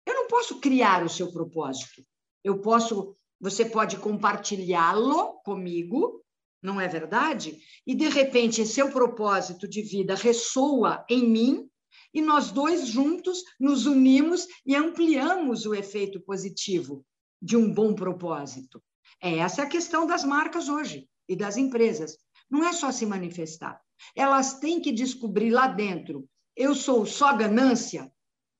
Eu 0.05 0.13
não 0.13 0.27
posso 0.27 0.59
criar 0.59 1.03
o 1.03 1.09
seu 1.09 1.31
propósito. 1.31 2.03
Eu 2.43 2.61
posso, 2.61 3.17
você 3.41 3.65
pode 3.65 3.97
compartilhá-lo 3.97 5.41
comigo, 5.43 6.23
não 6.61 6.79
é 6.79 6.87
verdade? 6.87 7.59
E 7.85 7.95
de 7.95 8.07
repente 8.09 8.65
seu 8.65 8.91
propósito 8.91 9.67
de 9.67 9.81
vida 9.81 10.13
ressoa 10.13 11.03
em 11.09 11.27
mim 11.27 11.69
e 12.13 12.21
nós 12.21 12.51
dois 12.51 12.87
juntos 12.87 13.43
nos 13.59 13.87
unimos 13.87 14.47
e 14.65 14.75
ampliamos 14.75 15.65
o 15.65 15.73
efeito 15.73 16.19
positivo 16.21 17.03
de 17.41 17.55
um 17.55 17.73
bom 17.73 17.93
propósito. 17.93 18.81
É 19.21 19.37
essa 19.37 19.63
a 19.63 19.67
questão 19.67 20.05
das 20.05 20.23
marcas 20.23 20.69
hoje 20.69 21.07
e 21.27 21.35
das 21.35 21.57
empresas. 21.57 22.17
Não 22.49 22.63
é 22.63 22.73
só 22.73 22.91
se 22.91 23.05
manifestar. 23.05 23.81
Elas 24.15 24.59
têm 24.59 24.79
que 24.79 24.91
descobrir 24.91 25.49
lá 25.49 25.67
dentro. 25.67 26.27
Eu 26.55 26.73
sou 26.73 27.05
só 27.05 27.35
ganância, 27.35 28.11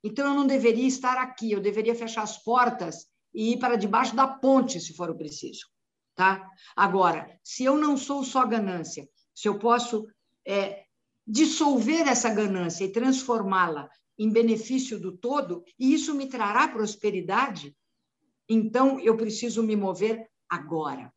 então 0.03 0.27
eu 0.27 0.33
não 0.33 0.45
deveria 0.45 0.87
estar 0.87 1.17
aqui, 1.17 1.51
eu 1.51 1.59
deveria 1.59 1.95
fechar 1.95 2.21
as 2.21 2.41
portas 2.43 3.07
e 3.33 3.53
ir 3.53 3.59
para 3.59 3.75
debaixo 3.75 4.15
da 4.15 4.27
ponte, 4.27 4.79
se 4.79 4.93
for 4.93 5.09
o 5.09 5.17
preciso. 5.17 5.67
Tá? 6.15 6.47
Agora, 6.75 7.39
se 7.43 7.63
eu 7.63 7.77
não 7.77 7.95
sou 7.97 8.23
só 8.23 8.45
ganância, 8.45 9.07
se 9.33 9.47
eu 9.47 9.59
posso 9.59 10.07
é, 10.45 10.83
dissolver 11.25 12.07
essa 12.07 12.29
ganância 12.29 12.83
e 12.83 12.91
transformá-la 12.91 13.89
em 14.17 14.31
benefício 14.31 14.99
do 14.99 15.15
todo, 15.15 15.63
e 15.77 15.93
isso 15.93 16.15
me 16.15 16.27
trará 16.27 16.67
prosperidade, 16.67 17.75
então, 18.49 18.99
eu 18.99 19.17
preciso 19.17 19.61
me 19.61 19.75
mover 19.75 20.29
agora. 20.49 21.13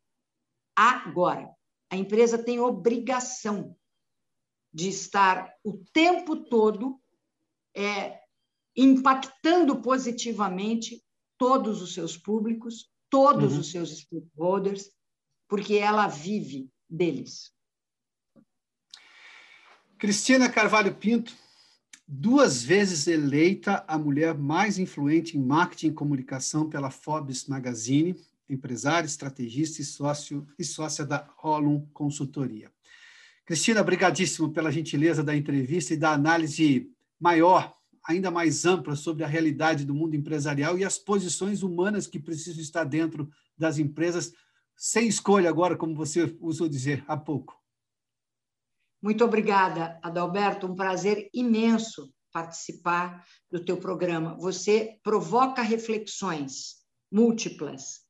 Agora. 0.74 1.48
A 1.90 1.96
empresa 1.96 2.42
tem 2.42 2.60
obrigação 2.60 3.76
de 4.72 4.88
estar 4.88 5.52
o 5.64 5.84
tempo 5.92 6.36
todo 6.44 7.00
é, 7.74 8.20
impactando 8.76 9.80
positivamente 9.82 11.04
todos 11.36 11.82
os 11.82 11.94
seus 11.94 12.16
públicos, 12.16 12.90
todos 13.08 13.54
uhum. 13.54 13.60
os 13.60 13.70
seus 13.70 13.90
stakeholders, 13.90 14.90
porque 15.48 15.74
ela 15.74 16.06
vive 16.06 16.70
deles. 16.88 17.52
Cristina 19.98 20.50
Carvalho 20.50 20.94
Pinto, 20.94 21.36
duas 22.12 22.64
vezes 22.64 23.06
eleita 23.06 23.84
a 23.86 23.96
mulher 23.96 24.36
mais 24.36 24.80
influente 24.80 25.38
em 25.38 25.40
marketing 25.40 25.88
e 25.88 25.92
comunicação 25.92 26.68
pela 26.68 26.90
Forbes 26.90 27.46
Magazine, 27.46 28.16
empresária, 28.48 29.06
estrategista 29.06 29.80
e, 29.80 29.84
sócio, 29.84 30.44
e 30.58 30.64
sócia 30.64 31.06
da 31.06 31.28
Holum 31.40 31.86
Consultoria. 31.92 32.68
Cristina, 33.46 33.80
brigadíssimo 33.84 34.50
pela 34.50 34.72
gentileza 34.72 35.22
da 35.22 35.36
entrevista 35.36 35.94
e 35.94 35.96
da 35.96 36.10
análise 36.10 36.90
maior, 37.18 37.72
ainda 38.04 38.28
mais 38.28 38.64
ampla 38.64 38.96
sobre 38.96 39.22
a 39.22 39.28
realidade 39.28 39.84
do 39.84 39.94
mundo 39.94 40.16
empresarial 40.16 40.76
e 40.76 40.84
as 40.84 40.98
posições 40.98 41.62
humanas 41.62 42.08
que 42.08 42.18
precisam 42.18 42.60
estar 42.60 42.82
dentro 42.82 43.30
das 43.56 43.78
empresas, 43.78 44.32
sem 44.76 45.06
escolha 45.06 45.48
agora, 45.48 45.76
como 45.76 45.94
você 45.94 46.36
usou 46.40 46.68
dizer 46.68 47.04
há 47.06 47.16
pouco. 47.16 47.59
Muito 49.02 49.24
obrigada, 49.24 49.98
Adalberto. 50.02 50.66
Um 50.66 50.74
prazer 50.74 51.28
imenso 51.32 52.12
participar 52.32 53.24
do 53.50 53.64
teu 53.64 53.76
programa. 53.76 54.36
Você 54.38 54.98
provoca 55.02 55.62
reflexões 55.62 56.76
múltiplas 57.10 58.00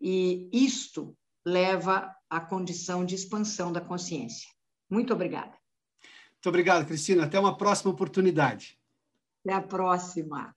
e 0.00 0.48
isto 0.52 1.14
leva 1.46 2.12
à 2.28 2.40
condição 2.40 3.04
de 3.04 3.14
expansão 3.14 3.72
da 3.72 3.80
consciência. 3.80 4.48
Muito 4.90 5.12
obrigada. 5.12 5.52
Muito 6.34 6.48
obrigado, 6.48 6.86
Cristina. 6.86 7.24
Até 7.24 7.38
uma 7.38 7.56
próxima 7.56 7.90
oportunidade. 7.90 8.78
Até 9.44 9.54
a 9.54 9.62
próxima. 9.62 10.54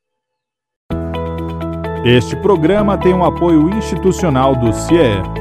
Este 2.06 2.36
programa 2.42 3.00
tem 3.00 3.14
um 3.14 3.24
apoio 3.24 3.70
institucional 3.70 4.56
do 4.56 4.74
CIE. 4.74 5.41